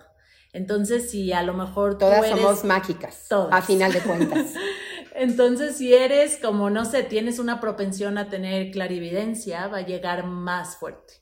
Entonces, 0.53 1.11
si 1.11 1.33
a 1.33 1.43
lo 1.43 1.55
mejor 1.55 1.99
Todas 1.99 2.29
somos 2.29 2.65
mágicas, 2.65 3.27
a 3.31 3.63
final 3.63 3.93
de 3.93 4.01
cuentas. 4.01 4.55
Entonces, 5.15 5.77
si 5.77 5.95
eres 5.95 6.39
como, 6.39 6.71
no 6.71 6.85
sé, 6.85 7.03
tienes 7.03 7.39
una 7.39 7.61
propensión 7.61 8.19
a 8.19 8.29
tener 8.29 8.71
clarividencia, 8.71 9.69
va 9.69 9.79
a 9.79 9.87
llegar 9.87 10.25
más 10.25 10.77
fuerte 10.77 11.21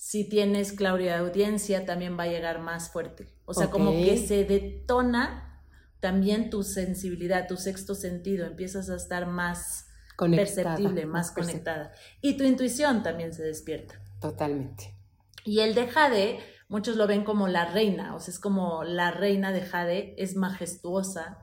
si 0.00 0.26
tienes 0.26 0.72
claudia 0.72 1.18
audiencia, 1.18 1.84
también 1.84 2.18
va 2.18 2.22
a 2.22 2.28
llegar 2.28 2.58
más 2.58 2.90
fuerte. 2.90 3.28
O 3.44 3.52
sea, 3.52 3.68
como 3.68 3.92
que 3.92 4.16
se 4.16 4.46
detona 4.46 5.62
también 6.00 6.48
tu 6.48 6.62
sensibilidad, 6.62 7.46
tu 7.46 7.58
sexto 7.58 7.94
sentido, 7.94 8.46
empiezas 8.46 8.88
a 8.88 8.96
estar 8.96 9.26
más 9.26 9.88
perceptible, 10.16 11.04
más, 11.04 11.32
conectada. 11.32 11.92
Y 12.22 12.38
tu 12.38 12.44
intuición 12.44 13.02
también 13.02 13.34
se 13.34 13.42
despierta. 13.42 14.00
Totalmente. 14.22 14.96
Y 15.44 15.60
el 15.60 15.74
de 15.74 15.86
Jade, 15.86 16.40
muchos 16.70 16.96
lo 16.96 17.06
ven 17.06 17.24
como 17.24 17.48
la 17.48 17.66
reina, 17.66 18.14
o 18.14 18.20
sea, 18.20 18.32
es 18.32 18.38
como 18.38 18.84
la 18.84 19.10
reina 19.10 19.52
de 19.52 19.60
Jade, 19.60 20.14
es 20.16 20.36
majestuosa 20.36 21.38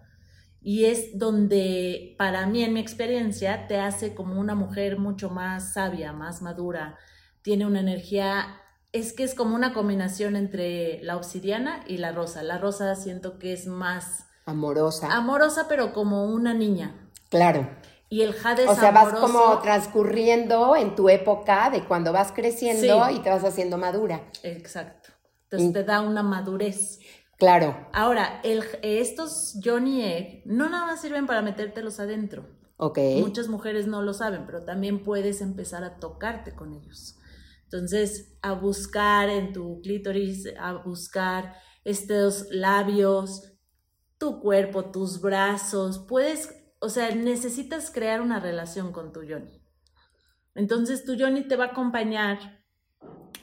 y 0.62 0.86
es 0.86 1.20
donde, 1.20 2.16
para 2.18 2.48
mí, 2.48 2.64
en 2.64 2.74
mi 2.74 2.80
experiencia, 2.80 3.68
te 3.68 3.78
hace 3.78 4.16
como 4.16 4.40
una 4.40 4.56
mujer 4.56 4.98
mucho 4.98 5.30
más 5.30 5.74
sabia, 5.74 6.14
más 6.14 6.42
madura, 6.42 6.98
tiene 7.42 7.66
una 7.66 7.82
energía, 7.82 8.62
es 8.92 9.14
que 9.14 9.24
es 9.24 9.36
como 9.36 9.54
una 9.54 9.74
combinación 9.74 10.36
entre 10.36 11.02
la 11.04 11.16
obsidiana 11.18 11.84
y 11.88 11.98
la 11.98 12.12
rosa. 12.12 12.42
La 12.42 12.58
rosa 12.58 12.96
siento 12.96 13.38
que 13.38 13.54
es 13.54 13.68
más... 13.68 14.28
Amorosa. 14.46 15.14
Amorosa, 15.14 15.68
pero 15.68 15.94
como 15.94 16.26
una 16.26 16.54
niña. 16.54 17.10
Claro. 17.30 17.70
Y 18.10 18.22
el 18.22 18.34
jade 18.34 18.64
es 18.64 18.70
O 18.70 18.76
sea, 18.76 18.92
vas 18.92 19.14
como 19.14 19.60
transcurriendo 19.60 20.76
en 20.78 20.96
tu 20.96 21.10
época 21.10 21.70
de 21.70 21.84
cuando 21.84 22.14
vas 22.14 22.32
creciendo 22.32 23.10
y 23.10 23.20
te 23.20 23.30
vas 23.30 23.44
haciendo 23.44 23.78
madura. 23.78 24.22
Exacto. 24.44 25.17
Entonces 25.50 25.74
te 25.74 25.84
da 25.84 26.02
una 26.02 26.24
madurez. 26.24 27.00
Claro. 27.38 27.88
Ahora, 27.94 28.42
el, 28.44 28.64
estos 28.82 29.60
Johnny 29.64 30.04
Egg 30.04 30.42
no 30.46 30.70
nada 30.70 30.88
más 30.88 31.02
sirven 31.02 31.26
para 31.26 31.42
metértelos 31.42 32.00
adentro. 32.00 32.48
Ok. 32.78 33.00
Muchas 33.20 33.48
mujeres 33.48 33.88
no 33.88 34.02
lo 34.02 34.14
saben, 34.14 34.46
pero 34.46 34.64
también 34.64 35.04
puedes 35.04 35.42
empezar 35.42 35.84
a 35.84 36.00
tocarte 36.00 36.54
con 36.54 36.74
ellos. 36.74 37.18
Entonces, 37.64 38.38
a 38.42 38.54
buscar 38.54 39.30
en 39.30 39.54
tu 39.54 39.82
clítoris, 39.82 40.48
a 40.60 40.74
buscar 40.74 41.56
estos 41.84 42.48
labios, 42.52 43.54
tu 44.18 44.40
cuerpo, 44.40 44.92
tus 44.92 45.22
brazos, 45.22 46.00
puedes, 46.08 46.54
o 46.80 46.90
sea, 46.90 47.14
necesitas 47.14 47.92
crear 47.92 48.22
una 48.22 48.40
relación 48.40 48.92
con 48.92 49.12
tu 49.12 49.24
Yoni. 49.24 49.62
Entonces, 50.56 51.06
tu 51.06 51.14
Yoni 51.14 51.48
te 51.48 51.56
va 51.56 51.66
a 51.66 51.68
acompañar 51.70 52.57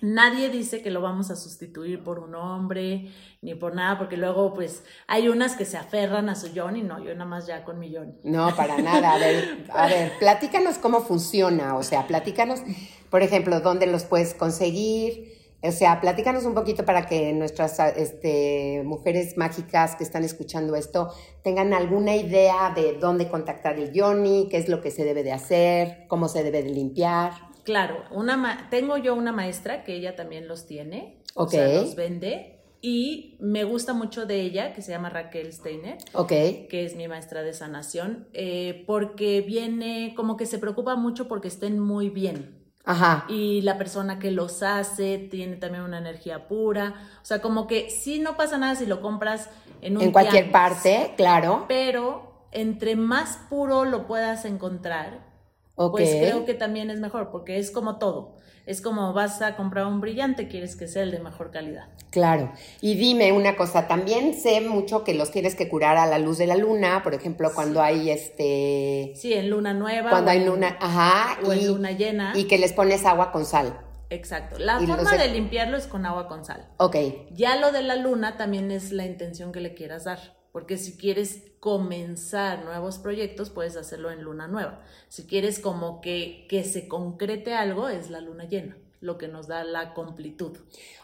Nadie 0.04 0.50
dice 0.50 0.82
que 0.82 0.90
lo 0.90 1.00
vamos 1.00 1.30
a 1.30 1.37
sustituir 1.37 2.04
por 2.04 2.18
un 2.18 2.34
hombre 2.34 3.11
ni 3.40 3.54
por 3.54 3.75
nada, 3.75 3.96
porque 3.96 4.18
luego 4.18 4.52
pues 4.52 4.84
hay 5.06 5.28
unas 5.28 5.56
que 5.56 5.64
se 5.64 5.78
aferran 5.78 6.28
a 6.28 6.34
su 6.34 6.50
Johnny, 6.54 6.82
no, 6.82 7.02
yo 7.02 7.14
nada 7.14 7.25
más 7.25 7.46
ya 7.46 7.64
con 7.64 7.78
mi 7.78 7.94
Johnny. 7.94 8.12
No, 8.23 8.54
para 8.54 8.76
nada. 8.76 9.14
A 9.14 9.18
ver, 9.18 9.64
a 9.73 9.87
ver, 9.87 10.12
platícanos 10.18 10.76
cómo 10.76 11.00
funciona, 11.00 11.75
o 11.76 11.82
sea, 11.82 12.06
platícanos, 12.06 12.61
por 13.08 13.23
ejemplo, 13.23 13.61
dónde 13.61 13.87
los 13.87 14.04
puedes 14.04 14.34
conseguir, 14.34 15.38
o 15.62 15.73
sea, 15.73 16.02
platícanos 16.02 16.44
un 16.44 16.52
poquito 16.52 16.84
para 16.84 17.06
que 17.06 17.32
nuestras 17.32 17.78
este, 17.96 18.82
mujeres 18.84 19.38
mágicas 19.38 19.96
que 19.96 20.04
están 20.04 20.23
escuchando 20.23 20.76
esto 20.76 21.14
tengan 21.42 21.73
alguna 21.73 22.14
idea 22.14 22.75
de 22.76 22.99
dónde 22.99 23.30
contactar 23.30 23.78
el 23.78 23.90
Johnny, 23.99 24.49
qué 24.50 24.58
es 24.58 24.68
lo 24.68 24.82
que 24.82 24.90
se 24.90 25.04
debe 25.04 25.23
de 25.23 25.32
hacer, 25.32 26.06
cómo 26.08 26.28
se 26.28 26.42
debe 26.42 26.62
de 26.62 26.68
limpiar. 26.68 27.53
Claro, 27.64 28.04
una 28.11 28.68
tengo 28.71 28.97
yo 28.99 29.14
una 29.14 29.33
maestra 29.33 29.85
que 29.85 29.94
ella 29.94 30.16
también 30.16 30.47
los 30.49 30.66
tiene, 30.66 31.23
o 31.35 31.49
sea, 31.49 31.66
los 31.68 31.94
vende 31.97 32.54
y 32.87 33.38
me 33.40 33.64
gusta 33.64 33.94
mucho 33.94 34.26
de 34.26 34.42
ella, 34.42 34.75
que 34.75 34.83
se 34.83 34.92
llama 34.92 35.09
Raquel 35.09 35.50
Steiner, 35.54 35.97
okay. 36.12 36.66
que 36.68 36.85
es 36.85 36.94
mi 36.97 37.09
maestra 37.09 37.42
de 37.42 37.54
sanación, 37.54 38.28
eh, 38.35 38.85
porque 38.87 39.40
viene, 39.40 40.12
como 40.14 40.37
que 40.37 40.44
se 40.44 40.59
preocupa 40.59 40.94
mucho 40.94 41.26
porque 41.26 41.49
estén 41.49 41.78
muy 41.78 42.11
bien. 42.11 42.62
Ajá. 42.85 43.25
Y 43.30 43.62
la 43.62 43.78
persona 43.78 44.18
que 44.18 44.30
los 44.30 44.62
hace 44.62 45.16
tiene 45.16 45.56
también 45.56 45.83
una 45.83 45.97
energía 45.97 46.47
pura. 46.47 47.09
O 47.23 47.25
sea, 47.25 47.40
como 47.40 47.66
que 47.66 47.88
sí 47.88 48.18
no 48.18 48.37
pasa 48.37 48.59
nada 48.59 48.75
si 48.75 48.85
lo 48.85 49.00
compras 49.00 49.49
en 49.80 49.97
un 49.97 50.02
En 50.02 50.12
cualquier 50.12 50.52
parte, 50.52 51.14
claro. 51.16 51.64
Pero 51.66 52.49
entre 52.52 52.97
más 52.97 53.38
puro 53.49 53.87
lo 53.87 54.06
puedas 54.06 54.44
encontrar, 54.44 55.34
pues 55.76 56.11
creo 56.11 56.45
que 56.45 56.54
también 56.54 56.90
es 56.90 57.00
mejor, 57.00 57.31
porque 57.31 57.59
es 57.59 57.71
como 57.71 57.99
todo. 57.99 58.37
Es 58.66 58.81
como 58.81 59.12
vas 59.12 59.43
a 59.43 59.57
comprar 59.57 59.85
un 59.87 60.00
brillante, 60.00 60.49
quieres 60.49 60.75
que 60.75 60.88
sea 60.88 61.02
el 61.02 61.11
de 61.11 61.19
mejor 61.19 61.50
calidad. 61.50 61.88
Claro. 62.11 62.52
Y 62.81 62.95
dime 62.95 63.33
una 63.33 63.57
cosa, 63.57 63.87
también 63.87 64.33
sé 64.33 64.62
mucho 64.62 65.04
que 65.04 65.12
los 65.12 65.31
tienes 65.31 65.54
que 65.54 65.69
curar 65.69 65.99
a 65.99 66.07
la 66.07 66.19
luz 66.19 66.38
de 66.38 66.47
la 66.47 66.57
luna, 66.57 67.02
por 67.02 67.12
ejemplo, 67.12 67.50
cuando 67.54 67.83
hay 67.83 68.11
este... 68.11 69.12
Sí, 69.16 69.35
en 69.35 69.50
luna 69.50 69.75
nueva. 69.75 70.09
Cuando 70.09 70.31
hay 70.31 70.45
luna, 70.45 70.78
ajá. 70.81 71.38
O 71.45 71.52
en 71.52 71.66
luna 71.66 71.90
llena. 71.90 72.33
Y 72.35 72.45
que 72.45 72.57
les 72.57 72.73
pones 72.73 73.04
agua 73.04 73.33
con 73.33 73.45
sal. 73.45 73.78
Exacto. 74.09 74.59
La 74.59 74.81
forma 74.81 75.16
de 75.16 75.28
limpiarlo 75.28 75.76
es 75.76 75.87
con 75.87 76.07
agua 76.07 76.26
con 76.26 76.45
sal. 76.45 76.66
Ok. 76.78 76.97
Ya 77.33 77.57
lo 77.57 77.71
de 77.71 77.83
la 77.83 77.97
luna 77.97 78.38
también 78.38 78.71
es 78.71 78.93
la 78.93 79.04
intención 79.04 79.52
que 79.52 79.61
le 79.61 79.75
quieras 79.75 80.04
dar 80.04 80.21
porque 80.54 80.78
si 80.78 80.96
quieres 80.96 81.42
comenzar 81.58 82.64
nuevos 82.64 82.99
proyectos, 82.99 83.50
puedes 83.50 83.76
hacerlo 83.76 84.12
en 84.12 84.23
luna 84.23 84.46
nueva. 84.46 84.82
Si 85.08 85.25
quieres 85.25 85.58
como 85.58 86.00
que, 86.00 86.46
que 86.49 86.62
se 86.62 86.87
concrete 86.87 87.54
algo, 87.54 87.88
es 87.88 88.08
la 88.08 88.20
luna 88.20 88.44
llena, 88.44 88.76
lo 89.00 89.18
que 89.18 89.26
nos 89.26 89.49
da 89.49 89.64
la 89.64 89.94
completud. 89.94 90.56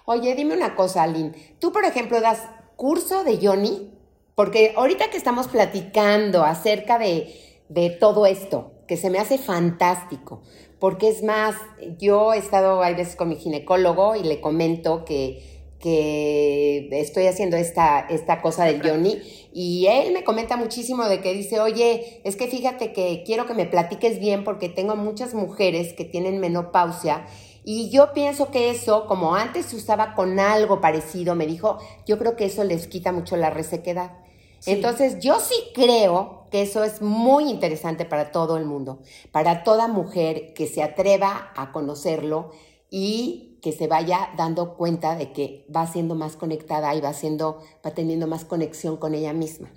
Oye, 0.05 0.37
dime 0.37 0.55
una 0.55 0.77
cosa, 0.77 1.03
Aline. 1.03 1.57
Tú, 1.59 1.73
por 1.73 1.85
ejemplo, 1.85 2.21
das 2.21 2.47
curso 2.77 3.25
de 3.25 3.39
Yoni, 3.39 3.91
porque 4.37 4.73
ahorita 4.77 5.11
que 5.11 5.17
estamos 5.17 5.49
platicando 5.49 6.45
acerca 6.45 7.01
de, 7.01 7.35
de 7.69 7.91
todo 7.91 8.27
esto, 8.27 8.71
que 8.87 8.97
se 8.97 9.11
me 9.11 9.19
hace 9.19 9.37
fantástico, 9.37 10.43
porque 10.79 11.09
es 11.09 11.25
más, 11.25 11.57
yo 11.99 12.35
he 12.35 12.39
estado 12.39 12.85
hay 12.85 12.95
veces 12.95 13.17
con 13.17 13.29
mi 13.29 13.35
ginecólogo 13.35 14.15
y 14.15 14.23
le 14.23 14.41
comento 14.41 15.05
que 15.05 15.60
que 15.81 16.89
estoy 16.93 17.27
haciendo 17.27 17.57
esta, 17.57 18.01
esta 18.01 18.43
cosa 18.43 18.65
del 18.65 18.83
Johnny 18.87 19.21
y 19.53 19.87
él 19.87 20.13
me 20.13 20.25
comenta 20.25 20.57
muchísimo 20.57 21.09
de 21.09 21.21
que 21.21 21.33
dice, 21.33 21.59
oye, 21.59 22.21
es 22.25 22.37
que 22.37 22.49
fíjate 22.49 22.93
que 22.93 23.23
quiero 23.25 23.47
que 23.47 23.55
me 23.55 23.67
platiques 23.67 24.21
bien 24.21 24.45
porque 24.45 24.69
tengo 24.69 24.95
muchas 24.95 25.35
mujeres 25.35 25.95
que 25.95 26.05
tienen 26.05 26.39
menopausia 26.39 27.27
y 27.65 27.91
yo 27.91 28.13
pienso 28.13 28.51
que 28.51 28.71
eso, 28.71 29.07
como 29.07 29.35
antes 29.35 29.67
se 29.67 29.77
usaba 29.77 30.15
con 30.15 30.39
algo 30.39 30.81
parecido, 30.81 31.35
me 31.35 31.47
dijo, 31.47 31.79
yo 32.07 32.19
creo 32.19 32.37
que 32.37 32.47
eso 32.47 32.65
les 32.65 32.87
quita 32.87 33.13
mucho 33.13 33.37
la 33.37 33.51
resequedad. 33.51 34.19
Entonces, 34.67 35.21
yo 35.21 35.41
sí 35.41 35.55
creo 35.75 36.47
que 36.51 36.63
eso 36.63 36.85
es 36.85 37.01
muy 37.01 37.49
interesante 37.49 38.05
para 38.05 38.31
todo 38.31 38.57
el 38.57 38.67
mundo, 38.67 39.01
para 39.33 39.63
toda 39.63 39.89
mujer 39.89 40.53
que 40.55 40.67
se 40.67 40.83
atreva 40.83 41.53
a 41.57 41.73
conocerlo 41.73 42.51
y 42.91 43.50
que 43.61 43.73
se 43.73 43.87
vaya 43.87 44.31
dando 44.37 44.77
cuenta 44.77 45.17
de 45.17 45.33
que 45.33 45.67
va 45.75 45.87
siendo 45.87 46.15
más 46.15 46.37
conectada 46.37 46.95
y 46.95 47.01
va 47.01 47.13
siendo, 47.13 47.63
va 47.85 47.93
teniendo 47.93 48.27
más 48.27 48.45
conexión 48.45 48.97
con 48.97 49.15
ella 49.15 49.33
misma. 49.33 49.71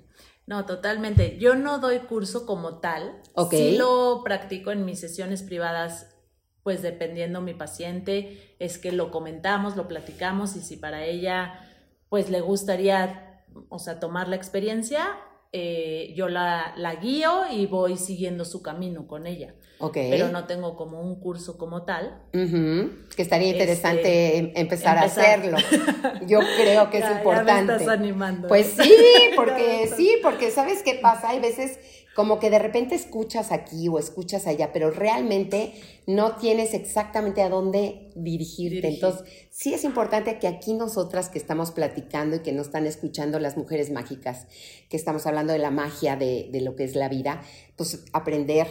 No, 0.46 0.66
totalmente. 0.66 1.38
Yo 1.38 1.54
no 1.54 1.78
doy 1.78 2.00
curso 2.00 2.46
como 2.46 2.78
tal. 2.78 3.20
Ok. 3.34 3.52
Sí 3.52 3.76
lo 3.76 4.22
practico 4.24 4.70
en 4.70 4.84
mis 4.84 5.00
sesiones 5.00 5.42
privadas, 5.42 6.14
pues 6.62 6.82
dependiendo 6.82 7.40
mi 7.40 7.54
paciente, 7.54 8.56
es 8.58 8.78
que 8.78 8.92
lo 8.92 9.10
comentamos, 9.10 9.76
lo 9.76 9.88
platicamos 9.88 10.56
y 10.56 10.60
si 10.60 10.76
para 10.76 11.04
ella, 11.04 11.60
pues 12.08 12.30
le 12.30 12.40
gustaría, 12.40 13.44
o 13.68 13.78
sea, 13.78 14.00
tomar 14.00 14.28
la 14.28 14.36
experiencia, 14.36 15.18
eh, 15.56 16.12
yo 16.16 16.28
la, 16.28 16.72
la 16.76 16.96
guío 16.96 17.44
y 17.52 17.66
voy 17.66 17.96
siguiendo 17.96 18.44
su 18.44 18.60
camino 18.60 19.06
con 19.06 19.28
ella. 19.28 19.54
Ok. 19.78 19.94
Pero 19.94 20.28
no 20.30 20.46
tengo 20.46 20.74
como 20.76 21.00
un 21.00 21.20
curso 21.20 21.56
como 21.58 21.84
tal. 21.84 22.20
Que 22.32 23.22
estaría 23.22 23.48
interesante 23.50 24.00
Este, 24.00 24.38
em- 24.38 24.52
empezar, 24.56 24.98
a 24.98 25.02
hacerlo. 25.02 25.56
Yo 26.26 26.40
creo 26.56 26.90
que 26.90 26.98
es 26.98 27.04
Ya- 27.04 27.08
ya 27.08 27.14
me 27.14 27.18
importante. 27.20 27.72
estás 27.72 27.88
animando. 27.88 28.48
Pues 28.48 28.74
sí, 28.80 28.94
porque 29.36 29.88
sí, 29.96 30.16
porque 30.22 30.50
sabes 30.50 30.82
qué 30.82 30.94
pasa, 30.96 31.28
hay 31.30 31.38
veces 31.40 31.78
como 32.14 32.38
que 32.38 32.50
de 32.50 32.58
repente 32.58 32.94
escuchas 32.94 33.50
aquí 33.52 33.88
o 33.88 33.98
escuchas 33.98 34.46
allá, 34.46 34.72
pero 34.72 34.90
realmente 34.90 35.74
no 36.06 36.36
tienes 36.36 36.74
exactamente 36.74 37.42
a 37.42 37.48
dónde 37.48 38.10
dirigirte. 38.14 38.76
Dirigir. 38.76 38.94
Entonces, 38.94 39.24
sí 39.50 39.74
es 39.74 39.84
importante 39.84 40.38
que 40.38 40.46
aquí 40.46 40.74
nosotras 40.74 41.28
que 41.28 41.38
estamos 41.38 41.72
platicando 41.72 42.36
y 42.36 42.40
que 42.40 42.52
nos 42.52 42.66
están 42.66 42.86
escuchando 42.86 43.38
las 43.40 43.56
mujeres 43.56 43.90
mágicas, 43.90 44.46
que 44.88 44.96
estamos 44.96 45.26
hablando 45.26 45.52
de 45.52 45.58
la 45.58 45.70
magia 45.70 46.16
de, 46.16 46.48
de 46.52 46.60
lo 46.60 46.76
que 46.76 46.84
es 46.84 46.94
la 46.94 47.08
vida, 47.08 47.42
pues 47.76 48.04
aprender 48.12 48.66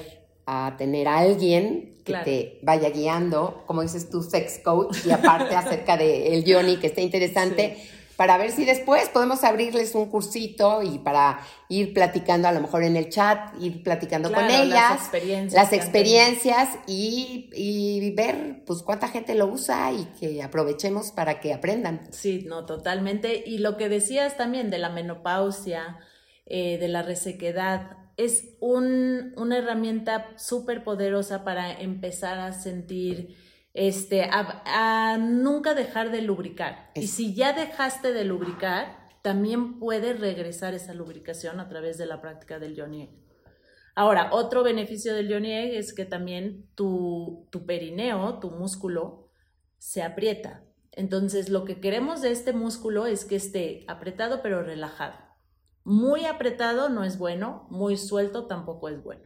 a 0.46 0.76
tener 0.78 1.08
a 1.08 1.20
alguien 1.20 1.90
que 2.04 2.12
Claro. 2.12 2.26
te 2.26 2.60
vaya 2.64 2.90
guiando, 2.90 3.64
como 3.66 3.82
dices 3.82 4.10
tú, 4.10 4.24
sex 4.24 4.60
coach, 4.62 5.06
y 5.06 5.12
aparte 5.12 5.56
acerca 5.56 5.96
de 5.96 6.36
el 6.36 6.44
Johnny, 6.46 6.76
que 6.78 6.88
está 6.88 7.00
interesante, 7.00 7.78
para 8.18 8.38
ver 8.38 8.52
si 8.52 8.66
después 8.66 9.10
podemos 9.10 9.44
abrirles 9.44 9.96
un 9.96 10.10
cursito 10.10 10.82
y 10.84 11.00
para 11.00 11.40
ir 11.70 11.94
platicando 11.94 12.48
a 12.48 12.52
lo 12.52 12.60
mejor 12.62 12.84
en 12.84 12.96
el 12.96 13.10
chat, 13.10 13.56
ir 13.62 13.82
platicando 13.84 14.30
Claro, 14.30 14.46
con 14.48 14.56
las 14.56 14.66
ellas, 14.68 15.02
experiencias 15.02 15.54
las 15.54 15.70
que 15.70 15.76
han 15.76 15.82
experiencias 15.82 16.70
y, 16.88 17.50
y 17.54 18.12
ver 18.16 18.64
pues 18.66 18.84
cuánta 18.84 19.08
gente 19.08 19.36
lo 19.36 19.48
usa 19.48 19.92
y 19.92 20.06
que 20.20 20.44
aprovechemos 20.44 21.12
para 21.12 21.40
que 21.40 21.54
aprendan. 21.54 22.02
Sí, 22.12 22.44
no, 22.48 22.66
totalmente. 22.66 23.44
Y 23.46 23.58
lo 23.60 23.78
que 23.78 23.90
decías 23.90 24.38
también 24.38 24.70
de 24.70 24.78
la 24.78 24.90
menopausia, 24.90 25.98
eh, 26.46 26.78
de 26.78 26.88
la 26.88 27.02
resequedad, 27.02 27.98
es 28.18 28.50
un- 28.60 29.34
una 29.38 29.58
herramienta 29.58 30.28
súper 30.38 30.84
poderosa 30.84 31.44
para 31.44 31.72
empezar 31.72 32.38
a 32.40 32.52
sentir, 32.54 33.36
este, 33.74 34.24
a, 34.24 34.64
a 34.66 35.18
nunca 35.18 35.74
dejar 35.74 36.12
de 36.12 36.22
lubricar. 36.22 36.92
Y 36.96 37.08
si 37.08 37.34
ya 37.34 37.54
dejaste 37.54 38.14
de 38.14 38.24
lubricar, 38.24 39.04
también 39.22 39.80
puede 39.80 40.14
regresar 40.14 40.74
esa 40.74 40.94
lubricación 40.94 41.60
a 41.60 41.70
través 41.70 41.98
de 41.98 42.06
la 42.06 42.22
práctica 42.22 42.60
del 42.60 42.80
Johnny 42.80 43.04
Egg. 43.04 43.24
Ahora, 43.96 44.30
otro 44.32 44.64
beneficio 44.64 45.14
del 45.14 45.32
Johnny 45.32 45.54
Egg 45.54 45.76
es 45.76 45.94
que 45.94 46.06
también 46.06 46.68
tu, 46.76 47.48
tu 47.52 47.66
perineo, 47.66 48.40
tu 48.40 48.52
músculo, 48.52 49.30
se 49.78 50.02
aprieta. 50.02 50.64
Entonces, 50.92 51.50
lo 51.50 51.64
que 51.64 51.80
queremos 51.80 52.22
de 52.22 52.32
este 52.32 52.54
músculo 52.54 53.06
es 53.06 53.26
que 53.26 53.36
esté 53.36 53.86
apretado 53.88 54.42
pero 54.42 54.64
relajado. 54.64 55.18
Muy 55.84 56.26
apretado 56.26 56.90
no 56.90 57.04
es 57.04 57.18
bueno, 57.18 57.68
muy 57.70 57.98
suelto 57.98 58.48
tampoco 58.48 58.90
es 58.90 59.04
bueno. 59.04 59.24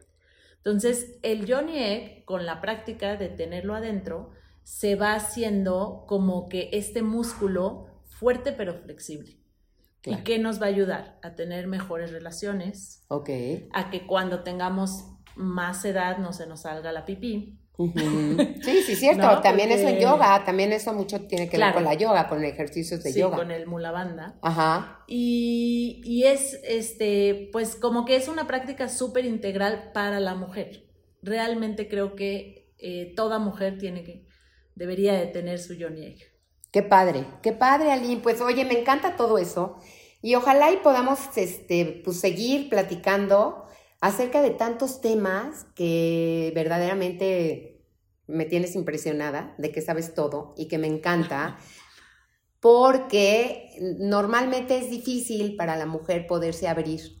Entonces, 0.58 1.18
el 1.22 1.50
Johnny 1.50 1.78
Egg, 1.78 2.24
con 2.24 2.44
la 2.46 2.60
práctica 2.60 3.16
de 3.16 3.28
tenerlo 3.28 3.74
adentro, 3.74 4.30
se 4.64 4.96
va 4.96 5.14
haciendo 5.14 6.04
como 6.06 6.48
que 6.48 6.68
este 6.72 7.02
músculo 7.02 7.86
fuerte 8.06 8.52
pero 8.52 8.74
flexible. 8.74 9.38
Claro. 10.02 10.20
¿Y 10.20 10.24
qué 10.24 10.38
nos 10.38 10.60
va 10.60 10.66
a 10.66 10.70
ayudar? 10.70 11.18
A 11.22 11.34
tener 11.34 11.66
mejores 11.66 12.12
relaciones, 12.12 13.04
Ok. 13.08 13.30
a 13.72 13.90
que 13.90 14.06
cuando 14.06 14.42
tengamos 14.42 15.04
más 15.36 15.84
edad 15.84 16.18
no 16.18 16.32
se 16.32 16.46
nos 16.46 16.62
salga 16.62 16.92
la 16.92 17.04
pipí. 17.04 17.58
Ujú. 17.78 18.36
Sí, 18.62 18.82
sí, 18.84 18.96
cierto. 18.96 19.22
No, 19.22 19.40
también 19.40 19.70
eso 19.70 19.88
en 19.88 20.00
yoga, 20.00 20.44
también 20.44 20.72
eso 20.72 20.92
mucho 20.92 21.20
tiene 21.22 21.48
que 21.48 21.56
Claro. 21.56 21.74
ver 21.76 21.84
con 21.84 21.84
la 21.84 21.94
yoga, 21.94 22.28
con 22.28 22.44
ejercicios 22.44 23.02
de 23.02 23.12
sí, 23.12 23.20
yoga. 23.20 23.36
con 23.38 23.50
el 23.50 23.66
mula 23.66 23.92
banda. 23.92 24.38
Ajá. 24.42 25.04
Y, 25.06 26.02
y 26.04 26.24
es, 26.24 26.60
este, 26.64 27.48
pues 27.52 27.76
como 27.76 28.04
que 28.04 28.16
es 28.16 28.28
una 28.28 28.46
práctica 28.46 28.88
súper 28.88 29.24
integral 29.24 29.92
para 29.94 30.20
la 30.20 30.34
mujer. 30.34 30.84
Realmente 31.22 31.88
creo 31.88 32.14
que 32.16 32.72
eh, 32.78 33.12
toda 33.16 33.38
mujer 33.38 33.78
tiene 33.78 34.02
que, 34.04 34.26
debería 34.74 35.14
de 35.14 35.26
tener 35.26 35.58
su 35.58 35.74
Johnny 35.78 36.04
Egg. 36.06 36.18
Qué 36.70 36.82
padre, 36.82 37.24
qué 37.42 37.52
padre, 37.52 37.92
Aline. 37.92 38.20
Pues 38.20 38.40
oye, 38.40 38.64
me 38.64 38.78
encanta 38.80 39.16
todo 39.16 39.38
eso. 39.38 39.78
Y 40.20 40.34
ojalá 40.34 40.72
y 40.72 40.78
podamos 40.78 41.18
este, 41.36 42.02
pues, 42.04 42.20
seguir 42.20 42.68
platicando 42.68 43.64
acerca 44.00 44.42
de 44.42 44.50
tantos 44.50 45.00
temas 45.00 45.66
que 45.74 46.52
verdaderamente 46.54 47.84
me 48.26 48.44
tienes 48.44 48.74
impresionada 48.74 49.54
de 49.58 49.72
que 49.72 49.80
sabes 49.80 50.14
todo 50.14 50.54
y 50.56 50.68
que 50.68 50.78
me 50.78 50.86
encanta. 50.86 51.58
Porque 52.60 53.70
normalmente 54.00 54.78
es 54.78 54.90
difícil 54.90 55.54
para 55.54 55.76
la 55.76 55.86
mujer 55.86 56.26
poderse 56.26 56.66
abrir 56.66 57.18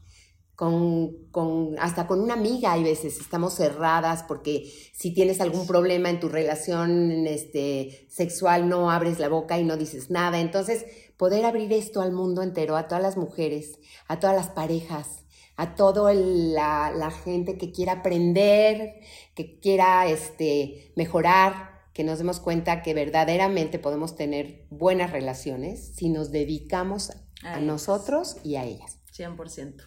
con, 0.58 1.30
con, 1.30 1.76
hasta 1.78 2.08
con 2.08 2.20
una 2.20 2.34
amiga 2.34 2.72
hay 2.72 2.82
veces 2.82 3.20
estamos 3.20 3.54
cerradas 3.54 4.24
porque 4.24 4.68
si 4.92 5.14
tienes 5.14 5.40
algún 5.40 5.68
problema 5.68 6.10
en 6.10 6.18
tu 6.18 6.28
relación 6.28 7.28
este, 7.28 8.08
sexual 8.10 8.68
no 8.68 8.90
abres 8.90 9.20
la 9.20 9.28
boca 9.28 9.56
y 9.60 9.62
no 9.62 9.76
dices 9.76 10.10
nada. 10.10 10.40
Entonces, 10.40 10.84
poder 11.16 11.44
abrir 11.44 11.72
esto 11.72 12.00
al 12.00 12.10
mundo 12.10 12.42
entero, 12.42 12.76
a 12.76 12.88
todas 12.88 13.04
las 13.04 13.16
mujeres, 13.16 13.78
a 14.08 14.18
todas 14.18 14.34
las 14.34 14.48
parejas, 14.48 15.26
a 15.58 15.74
toda 15.74 16.14
la, 16.14 16.92
la, 16.96 17.10
gente 17.10 17.58
que 17.58 17.72
quiera 17.72 17.94
aprender, 17.94 19.00
que 19.34 19.58
quiera 19.58 20.06
este, 20.06 20.92
mejorar, 20.94 21.90
que 21.92 22.04
nos 22.04 22.18
demos 22.18 22.38
cuenta 22.38 22.80
que 22.80 22.94
verdaderamente 22.94 23.80
podemos 23.80 24.14
tener 24.14 24.66
buenas 24.70 25.10
relaciones 25.10 25.96
si 25.96 26.10
nos 26.10 26.30
dedicamos 26.30 27.10
a, 27.42 27.56
a 27.56 27.60
nosotros 27.60 28.36
y 28.44 28.54
a 28.54 28.64
ellas. 28.64 29.00
100%. 29.12 29.82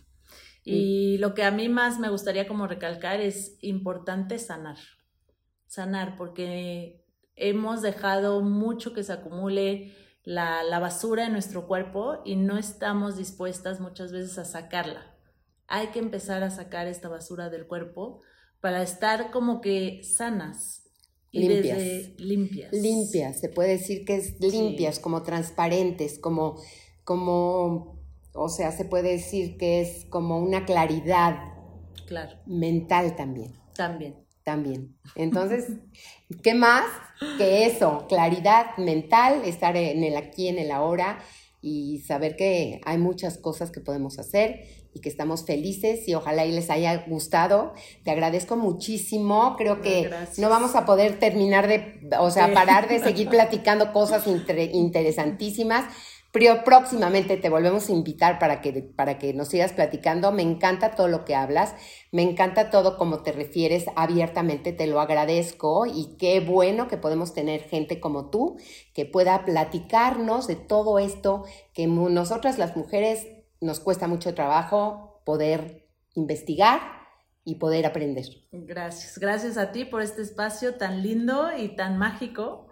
Y 0.65 1.17
lo 1.19 1.33
que 1.33 1.45
a 1.45 1.51
mí 1.51 1.69
más 1.69 1.99
me 1.99 2.09
gustaría 2.09 2.49
como 2.49 2.67
recalcar 2.67 3.21
es 3.21 3.57
importante 3.61 4.39
sanar. 4.39 4.77
Sanar, 5.67 6.17
porque 6.17 7.05
hemos 7.37 7.81
dejado 7.81 8.41
mucho 8.41 8.93
que 8.93 9.05
se 9.05 9.13
acumule 9.13 9.95
la, 10.25 10.63
la, 10.63 10.79
basura 10.79 11.27
en 11.27 11.31
nuestro 11.31 11.65
cuerpo 11.65 12.21
y 12.25 12.35
no 12.35 12.57
estamos 12.57 13.15
dispuestas 13.15 13.79
muchas 13.79 14.11
veces 14.11 14.37
a 14.37 14.43
sacarla. 14.43 15.10
Hay 15.73 15.87
que 15.87 15.99
empezar 15.99 16.43
a 16.43 16.49
sacar 16.49 16.87
esta 16.87 17.07
basura 17.07 17.49
del 17.49 17.65
cuerpo 17.65 18.21
para 18.59 18.83
estar 18.83 19.31
como 19.31 19.61
que 19.61 20.01
sanas. 20.03 20.83
Y 21.31 21.47
limpias. 21.47 21.77
Desde, 21.77 22.15
limpias. 22.17 22.73
Limpias, 22.73 23.39
se 23.39 23.47
puede 23.47 23.69
decir 23.69 24.03
que 24.03 24.17
es 24.17 24.37
limpias, 24.41 24.97
sí. 24.97 25.01
como 25.01 25.23
transparentes, 25.23 26.19
como, 26.19 26.61
como 27.05 28.01
o 28.33 28.49
sea, 28.49 28.73
se 28.73 28.83
puede 28.83 29.13
decir 29.13 29.55
que 29.57 29.79
es 29.79 30.05
como 30.09 30.39
una 30.39 30.65
claridad 30.65 31.37
claro. 32.05 32.37
mental 32.45 33.15
también. 33.15 33.53
También. 33.73 34.17
También. 34.43 34.97
Entonces, 35.15 35.67
¿qué 36.43 36.53
más 36.53 36.83
que 37.37 37.65
eso? 37.65 38.07
Claridad 38.09 38.75
mental, 38.77 39.43
estar 39.45 39.77
en 39.77 40.03
el 40.03 40.17
aquí, 40.17 40.49
en 40.49 40.59
el 40.59 40.71
ahora 40.71 41.19
y 41.61 41.99
saber 41.99 42.35
que 42.35 42.81
hay 42.83 42.97
muchas 42.97 43.37
cosas 43.37 43.71
que 43.71 43.79
podemos 43.79 44.19
hacer 44.19 44.80
y 44.93 44.99
que 44.99 45.09
estamos 45.09 45.45
felices 45.45 46.07
y 46.07 46.15
ojalá 46.15 46.45
y 46.45 46.51
les 46.51 46.69
haya 46.69 47.05
gustado. 47.07 47.73
Te 48.03 48.11
agradezco 48.11 48.57
muchísimo. 48.57 49.55
Creo 49.57 49.81
que 49.81 50.03
Gracias. 50.03 50.39
no 50.39 50.49
vamos 50.49 50.75
a 50.75 50.85
poder 50.85 51.19
terminar 51.19 51.67
de, 51.67 51.99
o 52.19 52.29
sea, 52.31 52.53
parar 52.53 52.87
de 52.87 52.99
seguir 52.99 53.29
platicando 53.29 53.93
cosas 53.93 54.27
inter 54.27 54.59
interesantísimas. 54.73 55.85
Pero 56.33 56.63
próximamente 56.63 57.35
te 57.35 57.49
volvemos 57.49 57.89
a 57.89 57.91
invitar 57.91 58.39
para 58.39 58.61
que, 58.61 58.71
para 58.71 59.19
que 59.19 59.33
nos 59.33 59.49
sigas 59.49 59.73
platicando. 59.73 60.31
Me 60.31 60.43
encanta 60.43 60.91
todo 60.91 61.09
lo 61.09 61.25
que 61.25 61.35
hablas, 61.35 61.75
me 62.11 62.21
encanta 62.21 62.69
todo 62.69 62.97
como 62.97 63.21
te 63.21 63.33
refieres 63.33 63.85
abiertamente, 63.97 64.71
te 64.71 64.87
lo 64.87 65.01
agradezco 65.01 65.85
y 65.85 66.15
qué 66.17 66.39
bueno 66.39 66.87
que 66.87 66.95
podemos 66.95 67.33
tener 67.33 67.63
gente 67.63 67.99
como 67.99 68.29
tú 68.29 68.57
que 68.93 69.05
pueda 69.05 69.43
platicarnos 69.43 70.47
de 70.47 70.55
todo 70.55 70.99
esto 70.99 71.43
que 71.73 71.87
nosotras 71.87 72.57
las 72.57 72.77
mujeres 72.77 73.27
nos 73.61 73.79
cuesta 73.79 74.07
mucho 74.07 74.33
trabajo 74.33 75.21
poder 75.23 75.87
investigar 76.15 76.81
y 77.43 77.55
poder 77.55 77.85
aprender. 77.85 78.25
Gracias, 78.51 79.17
gracias 79.17 79.57
a 79.57 79.71
ti 79.71 79.85
por 79.85 80.01
este 80.01 80.21
espacio 80.21 80.75
tan 80.75 81.01
lindo 81.01 81.55
y 81.55 81.75
tan 81.75 81.97
mágico 81.97 82.67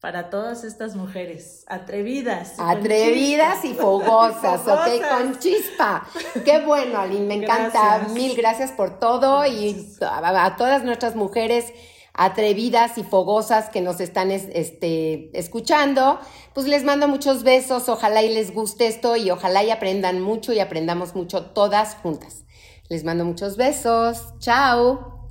para 0.00 0.30
todas 0.30 0.64
estas 0.64 0.96
mujeres 0.96 1.64
atrevidas. 1.68 2.54
Atrevidas 2.58 3.64
y 3.64 3.72
fogosas, 3.74 4.62
fogosas, 4.62 5.00
ok, 5.00 5.08
con 5.08 5.38
chispa. 5.38 6.08
Qué 6.44 6.60
bueno, 6.64 6.98
Aline, 6.98 7.24
me 7.24 7.34
encanta. 7.34 7.98
Gracias. 7.98 8.12
Mil 8.12 8.36
gracias 8.36 8.72
por 8.72 8.98
todo 8.98 9.40
gracias. 9.42 10.00
y 10.00 10.04
a, 10.04 10.44
a, 10.44 10.56
todas 10.56 10.82
nuestras 10.82 11.14
mujeres 11.14 11.72
atrevidas 12.14 12.98
y 12.98 13.04
fogosas 13.04 13.68
que 13.70 13.80
nos 13.80 14.00
están 14.00 14.30
este, 14.30 15.30
escuchando, 15.38 16.18
pues 16.54 16.66
les 16.66 16.84
mando 16.84 17.08
muchos 17.08 17.42
besos, 17.42 17.88
ojalá 17.88 18.22
y 18.22 18.34
les 18.34 18.52
guste 18.52 18.86
esto 18.86 19.16
y 19.16 19.30
ojalá 19.30 19.64
y 19.64 19.70
aprendan 19.70 20.20
mucho 20.20 20.52
y 20.52 20.60
aprendamos 20.60 21.14
mucho 21.14 21.46
todas 21.46 21.94
juntas. 21.96 22.44
Les 22.88 23.04
mando 23.04 23.24
muchos 23.24 23.56
besos, 23.56 24.34
chao. 24.38 25.21